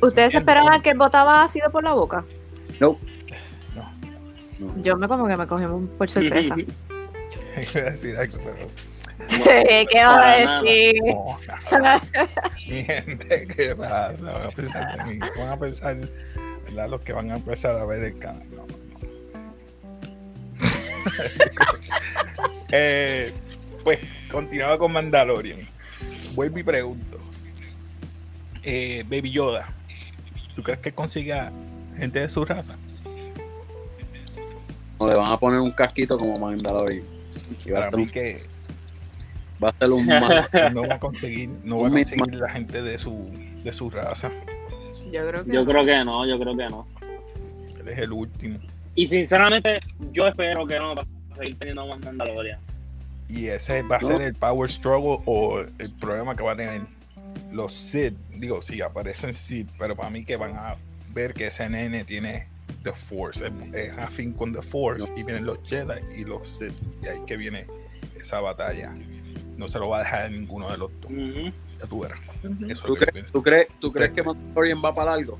ustedes 0.01 0.33
se 0.33 0.39
esperaban 0.39 0.81
que 0.83 0.95
botaba 0.95 1.43
ácido 1.43 1.71
por 1.71 1.85
la 1.85 1.93
boca. 1.93 2.25
No. 2.81 2.99
No, 4.59 4.75
Yo 4.83 4.97
me 4.97 5.09
como 5.09 5.27
que 5.27 5.37
me 5.37 5.47
cogí 5.47 5.65
por 5.99 6.11
sorpresa. 6.11 6.57
iba 7.75 7.87
a 7.87 7.91
decir 7.91 8.17
algo, 8.17 8.39
pero 8.45 8.69
¿Qué 9.89 10.05
vas 10.05 10.27
a 10.27 10.63
decir? 10.63 11.03
no. 11.05 12.01
Mi 12.69 12.83
gente, 12.85 13.47
¿qué 13.55 13.77
pasa? 13.77 14.23
Van 14.25 14.43
a 14.47 14.51
pensar 14.51 14.97
de 14.99 15.05
mí. 15.05 15.19
Van 15.39 15.49
a 15.49 15.59
pensar, 15.59 15.97
¿verdad? 16.65 16.89
Los 16.89 17.01
que 17.03 17.13
van 17.13 17.31
a 17.31 17.37
empezar 17.37 17.77
a 17.77 17.85
ver 17.85 18.03
el 18.03 18.19
canal. 18.19 18.49
No, 18.51 18.67
no. 18.67 18.75
Eh, 22.71 23.33
pues 23.85 23.99
continuaba 24.31 24.79
con 24.79 24.93
Mandalorian. 24.93 25.61
Vuelvo 26.35 26.59
y 26.59 26.63
pregunto. 26.63 27.21
Eh, 28.63 29.05
Baby 29.09 29.31
Yoda, 29.31 29.69
¿tú 30.57 30.63
crees 30.63 30.81
que 30.81 30.93
consiga 30.93 31.53
gente 31.97 32.21
de 32.21 32.29
su 32.29 32.45
raza? 32.45 32.77
O 34.99 35.07
le 35.07 35.15
van 35.15 35.31
a 35.31 35.39
poner 35.39 35.61
un 35.61 35.71
casquito 35.71 36.19
como 36.19 36.39
Mandalorian. 36.39 37.05
Y 37.65 37.71
va 37.71 37.81
a 37.81 37.85
ser 37.85 37.97
mí 37.97 38.05
un, 38.05 38.11
que 38.11 38.43
va 39.63 39.69
a 39.69 39.75
ser 39.79 39.91
un 39.91 40.07
malo. 40.07 40.43
no 40.73 40.89
va 40.89 40.95
a 40.95 40.99
conseguir, 40.99 41.51
no 41.63 41.81
va 41.81 41.89
a 41.89 41.91
conseguir 41.91 42.35
la 42.35 42.49
gente 42.51 42.83
de 42.83 42.99
su, 42.99 43.31
de 43.63 43.73
su 43.73 43.91
raza. 43.91 44.33
Yo 45.11 45.29
creo 45.29 45.45
que 45.45 45.53
Yo 45.53 45.61
no. 45.61 45.67
creo 45.71 45.85
que 45.85 46.05
no, 46.05 46.27
yo 46.27 46.39
creo 46.41 46.57
que 46.57 46.69
no. 46.69 46.87
Él 47.81 47.89
es 47.89 47.99
el 47.99 48.13
último. 48.13 48.59
Y 48.95 49.07
sinceramente, 49.07 49.81
yo 50.13 50.27
espero 50.27 50.67
que 50.67 50.79
no 50.79 50.95
para 50.95 51.07
seguir 51.37 51.59
teniendo 51.59 51.87
más 51.87 52.01
Mandalorian. 52.01 52.59
Y 53.29 53.47
ese 53.47 53.83
va 53.83 53.97
a 53.97 54.03
ser 54.03 54.23
el 54.23 54.35
power 54.35 54.71
struggle 54.71 55.23
o 55.27 55.61
el 55.61 55.93
problema 55.99 56.37
que 56.37 56.43
va 56.43 56.53
a 56.53 56.57
tener 56.57 56.83
los 57.53 57.73
Sith. 57.73 58.15
Digo, 58.31 58.63
sí, 58.63 58.83
aparecen 58.83 59.35
Sith, 59.35 59.69
pero 59.79 59.97
para 59.97 60.11
mí 60.11 60.25
que 60.25 60.37
van 60.37 60.55
a 60.55 60.77
ver 61.13 61.35
que 61.35 61.47
ese 61.47 61.69
nene 61.69 62.05
tiene 62.05 62.49
The 62.83 62.93
Force, 62.93 63.47
es, 63.47 63.53
es 63.75 63.99
afín 63.99 64.33
con 64.33 64.53
The 64.53 64.63
Force, 64.63 65.11
y 65.17 65.23
vienen 65.23 65.47
los 65.47 65.59
Jedi 65.65 66.01
y 66.17 66.25
los 66.25 66.47
Sith. 66.47 66.75
Y 67.03 67.09
ahí 67.09 67.21
que 67.27 67.37
viene 67.37 67.67
esa 68.17 68.41
batalla. 68.41 68.95
No 69.57 69.69
se 69.69 69.79
lo 69.79 69.89
va 69.89 69.99
a 69.99 70.01
dejar 70.01 70.23
a 70.23 70.29
ninguno 70.29 70.71
de 70.71 70.79
los 70.79 70.91
dos. 71.01 71.11
Ya 71.81 71.87
tú 71.89 72.01
verás. 72.01 72.19
Ujú. 72.43 72.65
Eso 72.67 72.73
es 72.73 72.81
¿Tú 72.81 72.87
tú, 73.33 73.43
crees, 73.43 73.69
¿Tú 73.79 73.93
crees 73.93 74.11
que 74.11 74.23
Mandalorian 74.23 74.83
va 74.85 74.95
para 74.95 75.15
algo? 75.15 75.39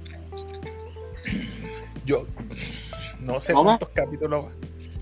Yo 2.07 2.27
no 3.21 3.41
sé 3.41 3.53
¿Cómo? 3.53 3.71
cuántos 3.71 3.89
capítulos 3.91 4.53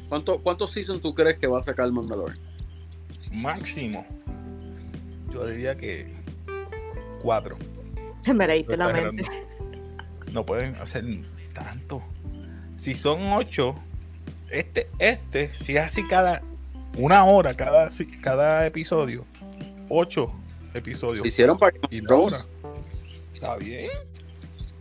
¿Cuánto, 0.09 0.39
¿Cuántos 0.39 0.71
seasons 0.73 1.01
tú 1.01 1.15
crees 1.15 1.39
que 1.39 1.47
va 1.47 1.59
a 1.59 1.63
sacar 1.63 1.91
Mandalorian? 1.91 2.39
Máximo. 3.33 4.07
Yo 5.33 5.47
diría 5.47 5.75
que 5.75 6.07
cuatro. 7.23 7.57
Me 8.35 8.47
leíste 8.47 8.77
la 8.77 8.89
mente. 8.93 9.25
No 10.31 10.45
pueden 10.47 10.77
hacer 10.77 11.05
tanto. 11.53 12.03
Si 12.77 12.95
son 12.95 13.21
ocho, 13.33 13.77
este, 14.51 14.89
este, 14.99 15.49
si 15.59 15.77
es 15.77 15.83
así 15.83 16.07
cada 16.07 16.43
una 16.97 17.25
hora, 17.25 17.55
cada, 17.55 17.91
si- 17.91 18.07
cada 18.21 18.67
episodio, 18.67 19.25
ocho 19.89 20.33
episodios. 20.75 21.25
Lo 21.25 21.29
hicieron 21.29 21.59
para 21.59 21.77
Y. 21.91 22.03
Está 23.35 23.57
bien. 23.57 23.91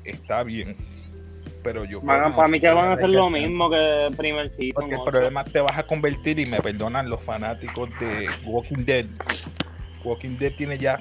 Está 0.03 0.43
bien. 0.43 0.75
Pero 1.63 1.85
yo. 1.85 2.01
Van- 2.01 2.19
creo 2.21 2.35
para 2.35 2.47
mí 2.47 2.59
que 2.59 2.67
van 2.69 2.89
a 2.89 2.93
hacer 2.93 3.09
lo 3.09 3.29
mismo 3.29 3.69
que 3.69 4.05
el 4.07 4.15
primer 4.15 4.49
season. 4.49 4.73
Porque 4.89 4.95
el 4.95 5.01
problema 5.03 5.43
te 5.43 5.59
vas 5.61 5.77
a 5.77 5.83
convertir 5.83 6.39
y 6.39 6.45
me 6.45 6.59
perdonan 6.59 7.09
los 7.09 7.21
fanáticos 7.23 7.89
de 7.99 8.27
Walking 8.45 8.83
Dead. 8.85 9.05
Walking 10.03 10.37
Dead 10.37 10.53
tiene 10.53 10.77
ya 10.77 10.99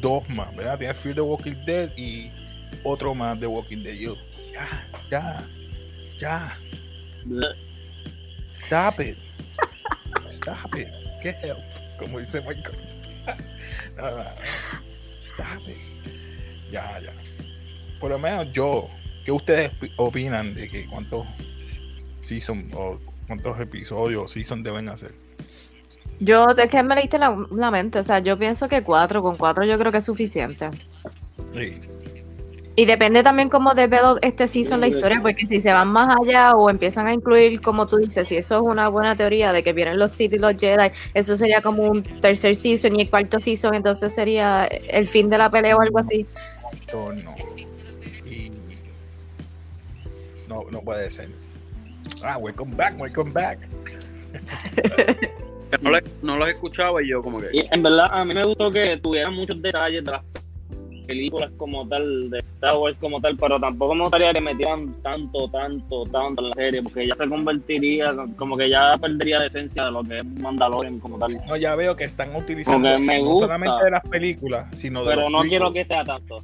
dos 0.00 0.28
más, 0.30 0.54
¿verdad? 0.56 0.78
Tiene 0.78 0.94
Fear 0.94 1.14
the 1.14 1.20
Walking 1.20 1.64
Dead 1.64 1.90
y 1.96 2.30
otro 2.82 3.14
más 3.14 3.38
de 3.38 3.46
Walking 3.46 3.82
Dead. 3.84 3.94
Yo, 3.94 4.16
ya, 4.52 4.88
ya, 5.10 5.48
ya, 6.18 6.58
stop 8.54 9.00
it. 9.00 9.16
Stop 10.30 10.74
it. 10.76 10.88
Get 11.22 11.36
help. 11.42 11.58
Como 11.98 12.18
dice 12.18 12.40
Michael. 12.40 12.76
No, 13.96 14.10
no, 14.10 14.16
no. 14.18 14.24
Stop 15.18 15.62
it. 15.68 15.78
Ya, 16.70 17.00
ya. 17.00 17.12
Por 18.00 18.10
lo 18.10 18.18
menos 18.18 18.52
yo, 18.52 18.90
¿qué 19.24 19.32
ustedes 19.32 19.70
pi- 19.70 19.90
opinan 19.96 20.54
de 20.54 20.68
que 20.68 20.86
cuántos 20.86 21.26
season 22.20 22.70
o 22.74 22.98
cuántos 23.26 23.58
episodios 23.60 24.22
o 24.22 24.28
season 24.28 24.62
deben 24.62 24.88
hacer? 24.88 25.12
Yo, 26.20 26.46
es 26.48 26.68
que 26.68 26.82
me 26.82 26.94
leíste 26.94 27.18
la, 27.18 27.36
la 27.50 27.70
mente, 27.70 27.98
o 27.98 28.02
sea, 28.02 28.20
yo 28.20 28.38
pienso 28.38 28.68
que 28.68 28.82
cuatro, 28.82 29.22
con 29.22 29.36
cuatro 29.36 29.64
yo 29.64 29.78
creo 29.78 29.90
que 29.90 29.98
es 29.98 30.04
suficiente. 30.04 30.70
Sí. 31.52 31.80
Y 32.76 32.86
depende 32.86 33.22
también 33.22 33.48
cómo 33.48 33.72
develop 33.74 34.18
este 34.22 34.48
season 34.48 34.80
la 34.80 34.88
historia, 34.88 35.20
porque 35.22 35.46
si 35.46 35.60
se 35.60 35.72
van 35.72 35.88
más 35.88 36.16
allá 36.20 36.54
o 36.56 36.68
empiezan 36.70 37.06
a 37.06 37.12
incluir, 37.12 37.60
como 37.60 37.86
tú 37.86 37.98
dices, 37.98 38.26
si 38.26 38.36
eso 38.36 38.56
es 38.56 38.62
una 38.62 38.88
buena 38.88 39.14
teoría 39.14 39.52
de 39.52 39.62
que 39.62 39.72
vienen 39.72 39.96
los 39.98 40.12
Sith 40.14 40.32
y 40.32 40.38
los 40.38 40.56
Jedi, 40.56 40.90
eso 41.14 41.36
sería 41.36 41.62
como 41.62 41.84
un 41.84 42.02
tercer 42.20 42.56
season 42.56 42.98
y 42.98 43.02
el 43.02 43.10
cuarto 43.10 43.40
season, 43.40 43.74
entonces 43.74 44.12
sería 44.12 44.64
el 44.66 45.06
fin 45.06 45.30
de 45.30 45.38
la 45.38 45.50
pelea 45.50 45.76
o 45.76 45.80
algo 45.82 46.00
así. 46.00 46.26
o 46.92 47.12
no. 47.12 47.34
No, 50.48 50.64
no 50.70 50.80
puede 50.80 51.10
ser. 51.10 51.28
Ah, 52.22 52.36
welcome 52.38 52.74
back, 52.76 52.98
welcome 53.00 53.32
back. 53.32 53.58
No, 55.82 55.90
le- 55.90 56.04
no 56.22 56.36
los 56.36 56.48
escuchaba 56.48 57.02
y 57.02 57.08
yo 57.08 57.20
como 57.20 57.40
que... 57.40 57.48
Y 57.52 57.66
en 57.68 57.82
verdad, 57.82 58.08
a 58.12 58.24
mí 58.24 58.32
me 58.32 58.44
gustó 58.44 58.70
que 58.70 58.96
tuvieran 58.96 59.34
muchos 59.34 59.60
detalles 59.60 60.04
de 60.04 60.10
las 60.12 60.22
películas 61.08 61.50
como 61.56 61.88
tal, 61.88 62.30
de 62.30 62.38
Star 62.38 62.76
Wars 62.76 62.96
como 62.96 63.20
tal, 63.20 63.36
pero 63.36 63.58
tampoco 63.58 63.92
me 63.96 64.02
gustaría 64.02 64.32
que 64.32 64.40
metieran 64.40 64.94
tanto, 65.02 65.48
tanto, 65.48 66.04
tanto 66.04 66.42
en 66.42 66.48
la 66.50 66.54
serie, 66.54 66.80
porque 66.80 67.08
ya 67.08 67.16
se 67.16 67.28
convertiría, 67.28 68.14
como 68.36 68.56
que 68.56 68.70
ya 68.70 68.96
perdería 68.98 69.40
la 69.40 69.46
esencia 69.46 69.86
de 69.86 69.90
lo 69.90 70.04
que 70.04 70.20
es 70.20 70.24
Mandalorian 70.24 71.00
como 71.00 71.18
tal. 71.18 71.36
No, 71.48 71.56
ya 71.56 71.74
veo 71.74 71.96
que 71.96 72.04
están 72.04 72.36
utilizando 72.36 72.96
me 73.00 73.18
no 73.18 73.24
gusta. 73.24 73.46
solamente 73.46 73.84
de 73.84 73.90
las 73.90 74.02
películas, 74.08 74.78
sino 74.78 75.02
de 75.02 75.08
Pero 75.10 75.22
los 75.22 75.32
no 75.32 75.42
quiero 75.48 75.72
que 75.72 75.84
sea 75.84 76.04
tanto. 76.04 76.40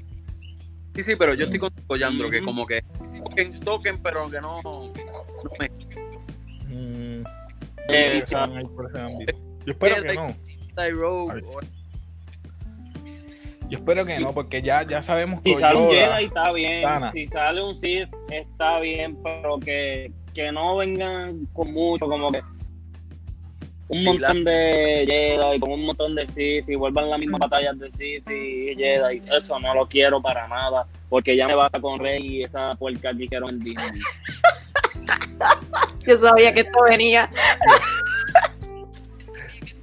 Sí, 0.97 1.03
sí, 1.03 1.15
pero 1.17 1.35
yo 1.35 1.45
estoy 1.45 1.61
contigo, 1.61 1.97
Yandro, 1.97 2.29
que 2.29 2.43
como 2.43 2.67
que 2.67 2.83
toquen, 3.23 3.61
toquen, 3.61 4.03
pero 4.03 4.31
que 4.31 4.41
no, 4.41 4.61
no 4.63 4.93
me... 5.59 5.71
Mm, 6.67 7.23
yo 7.23 7.95
Eh, 7.95 8.25
espero 9.67 10.03
que 10.03 10.15
no. 10.15 10.35
Yo 13.69 13.79
espero 13.79 14.05
que 14.05 14.19
no, 14.19 14.33
porque 14.33 14.63
ya, 14.63 14.83
ya 14.83 15.01
sabemos 15.01 15.41
Si 15.45 15.55
que 15.55 15.61
sale 15.61 15.79
un 15.79 15.91
Jedi 15.91 16.25
está 16.25 16.53
bien, 16.53 16.85
si 17.13 17.29
sale 17.29 17.63
un 17.63 17.77
Sith 17.77 18.09
está 18.31 18.81
bien, 18.81 19.17
pero 19.23 19.61
que, 19.61 20.13
que 20.35 20.51
no 20.51 20.77
vengan 20.77 21.47
con 21.53 21.73
mucho, 21.73 22.07
como 22.09 22.33
que 22.33 22.43
un 23.91 23.99
Sí, 23.99 24.05
montón 24.05 24.45
de 24.45 25.05
Jedi 25.07 25.59
con 25.61 25.73
un 25.73 25.85
montón 25.87 26.15
de 26.15 26.25
Sith 26.27 26.69
y 26.69 26.77
vuelvan 26.77 27.11
las 27.11 27.19
mismas 27.19 27.41
batallas 27.41 27.77
de 27.79 27.91
Sith 27.91 28.29
y 28.31 28.75
Jedi. 28.77 29.21
Eso 29.37 29.59
no 29.59 29.75
lo 29.75 29.87
quiero 29.89 30.23
para 30.23 30.47
nada, 30.47 30.87
porque 31.09 31.37
ya 31.37 31.49
me 31.49 31.57
basta 31.57 31.81
con 31.81 31.99
Rey 31.99 32.25
y 32.25 32.43
esa 32.45 32.75
puerca 32.77 33.13
que 33.17 33.25
hicieron 33.25 33.51
en 33.51 33.59
Disney. 33.61 34.01
Yo 36.07 36.17
sabía 36.19 36.53
que 36.55 36.61
esto 36.61 36.79
venía. 36.89 37.29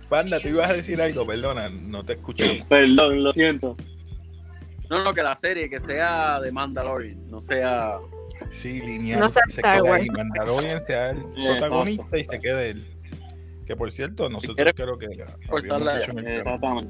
Panda, 0.08 0.40
tú 0.40 0.48
ibas 0.48 0.70
a 0.70 0.74
decir 0.74 1.02
algo, 1.02 1.26
perdona, 1.28 1.68
no 1.70 2.06
te 2.06 2.14
escuchamos. 2.14 2.66
Perdón, 2.70 3.24
lo 3.26 3.32
siento. 3.34 3.76
No, 4.90 5.04
no, 5.04 5.14
que 5.14 5.22
la 5.22 5.36
serie 5.36 5.70
que 5.70 5.80
sea 5.80 6.40
de 6.40 6.50
Mandalorian, 6.50 7.30
no 7.30 7.42
sea... 7.42 7.98
Sí, 8.52 8.80
lineal. 8.80 9.20
No 9.20 9.32
sea 9.32 9.42
Star 9.50 9.82
quede 9.82 9.90
Wars. 9.90 10.02
ahí. 10.04 10.08
Mandalorian 10.16 10.86
sea 10.86 11.10
el 11.10 11.18
protagonista 11.34 12.18
y 12.18 12.24
se 12.24 12.40
quede 12.40 12.70
él. 12.70 12.86
Que 13.68 13.76
por 13.76 13.92
cierto, 13.92 14.30
nosotros 14.30 14.74
creo 14.76 14.98
que 14.98 15.08
cortarla 15.50 16.02
en 16.02 16.26
el, 16.26 16.44
canal, 16.44 16.88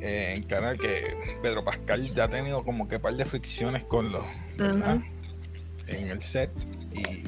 eh, 0.00 0.34
en 0.36 0.42
canal 0.42 0.78
que 0.78 1.16
Pedro 1.42 1.64
Pascal 1.64 2.14
ya 2.14 2.24
ha 2.24 2.28
tenido 2.28 2.62
como 2.64 2.86
que 2.86 2.98
par 2.98 3.14
de 3.14 3.24
fricciones 3.24 3.84
con 3.84 4.12
los 4.12 4.22
¿verdad? 4.58 4.96
Ujú. 4.96 5.04
en 5.86 6.08
el 6.08 6.20
set 6.20 6.50
y 6.92 7.22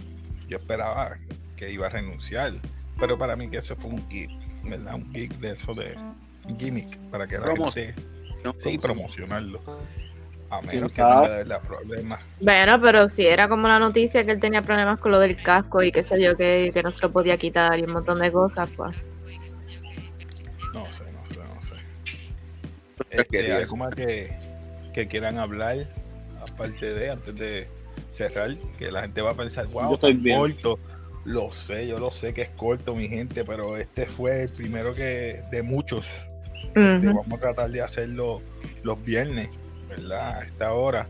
yo 0.48 0.58
esperaba 0.58 1.16
que 1.56 1.72
iba 1.72 1.86
a 1.86 1.90
renunciar. 1.90 2.52
Pero 3.00 3.18
para 3.18 3.36
mí 3.36 3.48
que 3.48 3.56
eso 3.56 3.74
fue 3.74 3.90
un 3.90 4.08
gig, 4.10 4.28
¿verdad? 4.64 4.96
Un 4.96 5.10
gig 5.14 5.34
de 5.38 5.52
eso 5.52 5.72
de 5.72 5.96
gimmick 6.58 6.98
para 7.10 7.26
que 7.26 7.38
la 7.38 7.56
gente 7.56 7.94
Sí, 8.58 8.78
promocionarlo. 8.78 9.60
A 10.52 10.60
menos 10.60 10.94
que 10.94 11.02
tenga 11.02 11.22
de 11.22 11.36
verdad 11.38 11.62
problemas. 11.62 12.20
Bueno, 12.38 12.78
pero 12.78 13.08
si 13.08 13.26
era 13.26 13.48
como 13.48 13.68
la 13.68 13.78
noticia 13.78 14.22
que 14.26 14.32
él 14.32 14.38
tenía 14.38 14.60
problemas 14.60 14.98
con 14.98 15.10
lo 15.10 15.18
del 15.18 15.40
casco 15.42 15.82
y 15.82 15.90
qué 15.90 16.02
sé 16.02 16.22
yo, 16.22 16.36
que, 16.36 16.70
que 16.74 16.82
no 16.82 16.92
se 16.92 17.06
lo 17.06 17.10
podía 17.10 17.38
quitar 17.38 17.78
y 17.78 17.84
un 17.84 17.92
montón 17.92 18.20
de 18.20 18.30
cosas, 18.30 18.68
pues. 18.76 18.94
No 20.74 20.84
sé, 20.92 21.04
no 21.10 21.26
sé, 21.26 21.38
no 21.54 21.60
sé. 21.60 21.74
Pero 23.08 23.22
es 23.22 23.28
que 23.28 23.38
Este, 23.38 23.52
algo 23.54 23.76
más 23.76 23.94
que, 23.94 24.38
que 24.92 25.08
quieran 25.08 25.38
hablar, 25.38 25.88
aparte 26.46 26.92
de, 26.92 27.10
antes 27.10 27.34
de 27.34 27.68
cerrar, 28.10 28.54
que 28.78 28.92
la 28.92 29.00
gente 29.00 29.22
va 29.22 29.30
a 29.30 29.34
pensar, 29.34 29.66
wow, 29.68 29.88
Yo 29.88 29.94
estoy 29.94 30.14
tan 30.16 30.38
corto. 30.38 30.78
Lo 31.24 31.50
sé, 31.52 31.86
yo 31.86 31.98
lo 31.98 32.10
sé 32.10 32.34
que 32.34 32.42
es 32.42 32.50
corto, 32.50 32.94
mi 32.94 33.08
gente, 33.08 33.44
pero 33.44 33.76
este 33.76 34.06
fue 34.06 34.42
el 34.42 34.52
primero 34.52 34.92
que 34.92 35.42
de 35.50 35.62
muchos. 35.62 36.08
Este, 36.74 37.08
Ujú. 37.08 37.16
vamos 37.18 37.38
a 37.38 37.40
tratar 37.40 37.70
de 37.70 37.80
hacerlo 37.80 38.42
los 38.82 39.02
viernes, 39.04 39.48
¿verdad? 39.96 40.38
A 40.38 40.44
esta 40.44 40.72
hora. 40.72 41.08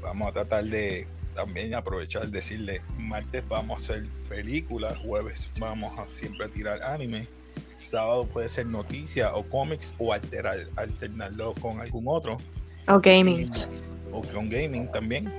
Vamos 0.00 0.28
a 0.28 0.32
tratar 0.32 0.64
de 0.64 1.06
también 1.34 1.74
aprovechar, 1.74 2.28
decirle, 2.28 2.82
martes 2.98 3.46
vamos 3.48 3.88
a 3.88 3.92
hacer 3.92 4.08
películas, 4.28 4.98
jueves 4.98 5.48
vamos 5.58 5.96
a 5.98 6.08
siempre 6.08 6.48
tirar 6.48 6.82
anime, 6.82 7.28
sábado 7.76 8.26
puede 8.26 8.48
ser 8.48 8.66
noticia 8.66 9.32
o 9.34 9.48
cómics 9.48 9.94
o 9.98 10.12
alterar, 10.12 10.66
alternarlo 10.76 11.54
con 11.54 11.80
algún 11.80 12.04
otro. 12.08 12.38
O 12.88 12.98
gaming. 13.00 13.52
O 14.10 14.22
con 14.22 14.48
gaming 14.48 14.90
también. 14.90 15.32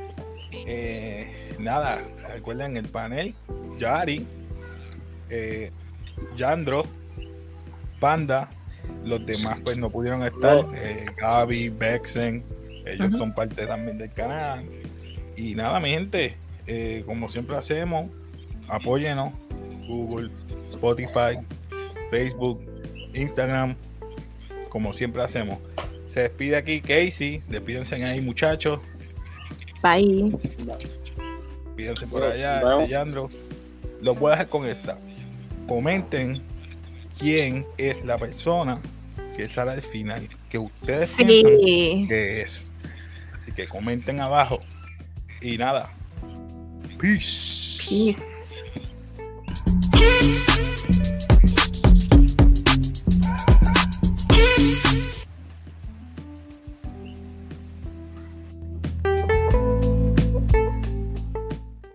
Eh, 0.52 1.54
nada, 1.60 2.02
recuerden 2.34 2.78
el 2.78 2.88
panel, 2.88 3.36
Yari, 3.78 4.26
eh, 5.30 5.72
Yandro, 6.38 6.86
Panda, 8.00 8.50
los 9.04 9.26
demás 9.26 9.60
pues 9.64 9.78
no 9.78 9.90
pudieron 9.90 10.24
estar, 10.24 10.66
eh, 10.76 11.06
Gaby, 11.18 11.70
Bexen, 11.70 12.44
ellos 12.94 13.18
son 13.18 13.34
parte 13.34 13.66
también 13.66 13.98
del 13.98 14.12
canal. 14.12 14.66
Y 15.36 15.56
nada, 15.56 15.80
mi 15.80 15.90
gente, 15.90 16.36
eh, 16.68 17.04
como 17.06 17.30
siempre 17.30 17.56
hacemos, 17.56 18.10
apóyenos, 18.68 19.34
Google, 19.88 20.30
Spotify, 20.70 21.40
Facebook, 22.12 22.60
Instagram, 23.14 23.76
como 24.70 24.94
siempre 24.94 25.22
hacemos. 25.24 25.60
Se 26.06 26.22
despide 26.22 26.56
aquí 26.58 26.82
Casey, 26.82 27.42
despídense 27.48 28.04
ahí 28.04 28.20
muchachos, 28.22 28.80
Bye. 29.82 30.32
despídense 31.66 32.08
por 32.08 32.24
allá, 32.24 32.60
bueno. 32.62 32.80
Alejandro. 32.80 33.30
Los 34.02 34.18
voy 34.20 34.30
a 34.30 34.32
dejar 34.32 34.50
con 34.50 34.66
esta. 34.66 34.98
Comenten 35.68 36.42
quién 37.18 37.66
es 37.78 38.04
la 38.04 38.18
persona 38.18 38.82
que 39.36 39.48
sale 39.48 39.72
al 39.72 39.82
final, 39.82 40.28
que 40.50 40.58
ustedes 40.58 41.16
piensan 41.16 41.52
Sí. 41.60 42.06
que 42.08 42.42
es. 42.42 42.72
Que 43.56 43.68
comenten 43.68 44.20
abajo. 44.20 44.60
Y 45.42 45.58
nada. 45.58 45.92
Peace. 47.00 47.86
Peace. 47.90 48.64